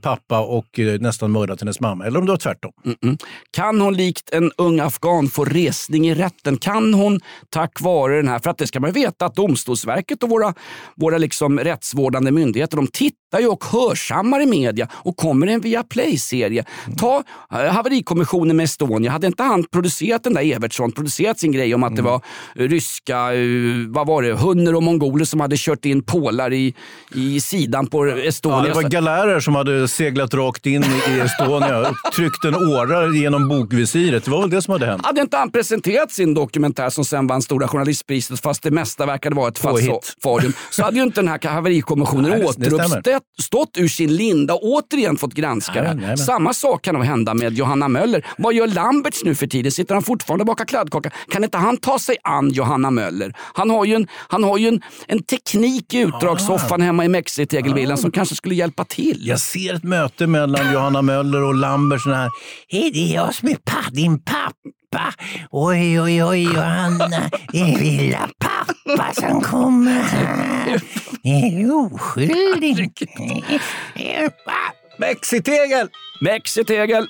[0.00, 2.06] pappa och eh, nästan mördat hennes mamma.
[2.06, 2.72] Eller om det var tvärtom.
[2.84, 3.18] Mm-mm.
[3.50, 6.56] Kan hon likt en ung afghan få resning i rätten?
[6.56, 7.20] Kan hon
[7.50, 10.54] tack vare den här, för att det ska man veta att Domstolsverket och våra,
[10.96, 12.76] våra liksom rättsvårdande myndigheter.
[12.76, 16.64] De tittar ju och hörsammar i media och kommer en via Play-serie.
[16.98, 17.22] Ta
[17.52, 19.10] eh, haverikommissionen med Estonia.
[19.10, 22.20] Hade inte han producerat den där Evertsson, producerat sin grej om att det var
[22.56, 23.40] eh, ryska, eh,
[23.88, 26.74] vad var det, hunner och mongoler som hade kört in pålar i,
[27.14, 28.58] i sidan på Estonia.
[28.58, 33.14] Ja, det var galärer som hade seglat rakt in i Estonia och tryckt en åra
[33.14, 34.24] genom bokvisiret.
[34.24, 35.06] Det var väl det som hade hänt.
[35.06, 39.36] Hade inte han presenterat sin dokumentär som sen vann Stora Journalistpriset fast det mesta verkade
[39.36, 44.74] vara ett falsarium så hade ju inte den här haverikommissionen återuppstått ur sin linda och
[45.18, 45.94] fått granska det.
[45.94, 48.26] men- Samma sak kan nog hända med Johanna Möller.
[48.38, 49.72] Vad gör Lamberts nu för tiden?
[49.72, 51.10] Sitter han fortfarande och bakar kladdkaka?
[51.30, 53.32] Kan inte han ta sig an Johanna Möller?
[53.54, 57.98] Han har ju en, han har ju en, en teknik i utdragssoffan hemma i Mexitegelvillan
[57.98, 59.18] som kanske skulle hjälpa till.
[59.26, 62.00] Jag ser ett möte mellan Johanna Möller och Lambert.
[62.02, 62.30] Sån här,
[62.68, 65.14] är det jag som är pa, din pappa?
[65.50, 67.08] Oj, oj, oj, Johanna,
[67.52, 70.82] det är lilla pappa som kommer här.
[71.24, 72.92] Är oskyldig.
[74.98, 75.88] Mexitegel!
[76.20, 77.06] Mexitegel.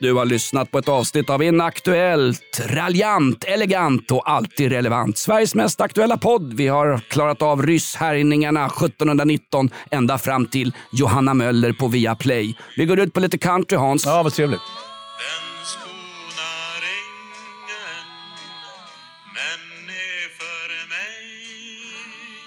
[0.00, 2.60] Du har lyssnat på ett avsnitt av Inaktuellt.
[2.66, 5.18] Raljant, elegant och alltid relevant.
[5.18, 6.54] Sveriges mest aktuella podd.
[6.54, 12.56] Vi har klarat av rysshärjningarna 1719 ända fram till Johanna Möller på Viaplay.
[12.76, 14.06] Vi går ut på lite country, Hans.
[14.06, 14.60] Ja, vad trevligt.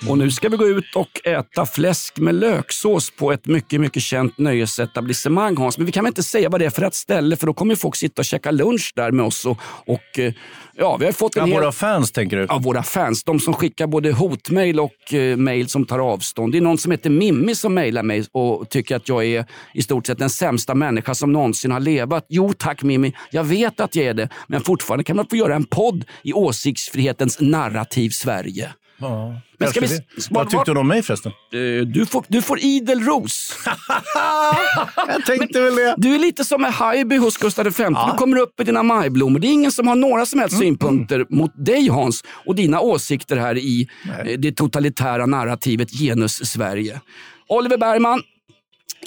[0.05, 4.03] Och nu ska vi gå ut och äta fläsk med löksås på ett mycket, mycket
[4.03, 5.77] känt nöjesetablissemang, Hans.
[5.77, 7.75] Men vi kan väl inte säga vad det är för ett ställe, för då kommer
[7.75, 9.45] folk sitta och käka lunch där med oss.
[9.45, 10.33] Och, och eh,
[10.75, 11.55] ja, vi har fått en Ja, hel...
[11.55, 12.45] våra fans tänker du?
[12.49, 13.23] Ja, våra fans.
[13.23, 16.51] De som skickar både hotmail och eh, mail som tar avstånd.
[16.51, 19.81] Det är någon som heter Mimmi som mejlar mig och tycker att jag är i
[19.81, 22.25] stort sett den sämsta människa som någonsin har levat.
[22.29, 24.29] Jo tack Mimmi, jag vet att jag är det.
[24.47, 28.71] Men fortfarande kan man få göra en podd i åsiktsfrihetens narrativ Sverige.
[28.99, 29.99] Ja, Men ska vi-
[30.29, 31.31] Vad tyckte du om mig förresten?
[31.53, 33.57] Eh, Du får, du får idel ros.
[35.07, 35.93] Jag tänkte väl det.
[35.97, 37.71] Du är lite som en Haijby hos Gustav V.
[38.11, 39.39] Du kommer upp med dina majblommor.
[39.39, 43.37] Det är ingen som har några som helst synpunkter mot dig Hans och dina åsikter
[43.37, 43.87] här i
[44.25, 47.01] eh, det totalitära narrativet Genus-Sverige.
[47.47, 48.21] Oliver Bergman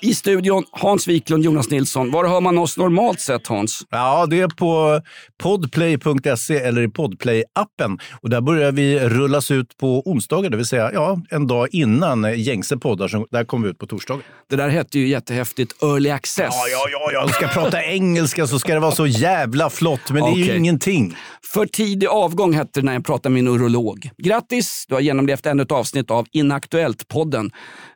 [0.02, 2.10] i studion, Hans Wiklund, Jonas Nilsson.
[2.10, 3.86] Var hör man oss normalt sett Hans?
[3.90, 5.00] Ja, det är på
[5.42, 7.98] podplay.se eller i Podplay-appen.
[8.22, 12.40] Och där börjar vi rullas ut på onsdagar, det vill säga ja, en dag innan
[12.40, 13.08] gängse poddar.
[13.08, 14.22] Som, där kommer vi ut på torsdagar.
[14.50, 16.48] Det där hette ju jättehäftigt Early Access.
[16.50, 17.28] Ja, ja, ja, ja.
[17.28, 20.56] Ska jag prata engelska så ska det vara så jävla flott, men det är ju
[20.56, 21.16] ingenting.
[21.52, 24.10] För tidig avgång hette det när jag pratade med en urolog.
[24.18, 27.50] Grattis, du har genomlevt ännu ett avsnitt av Inaktuellt-podden.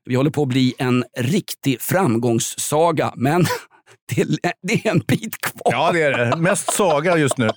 [0.07, 3.46] Vi håller på att bli en riktig framgångssaga, men
[4.62, 5.72] det är, en bit kvar.
[5.72, 6.36] Ja, det är det.
[6.36, 7.50] Mest saga just nu.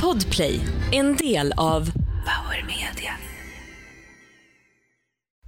[0.00, 0.60] Podplay,
[0.92, 1.84] en del av
[2.24, 3.12] Power Media.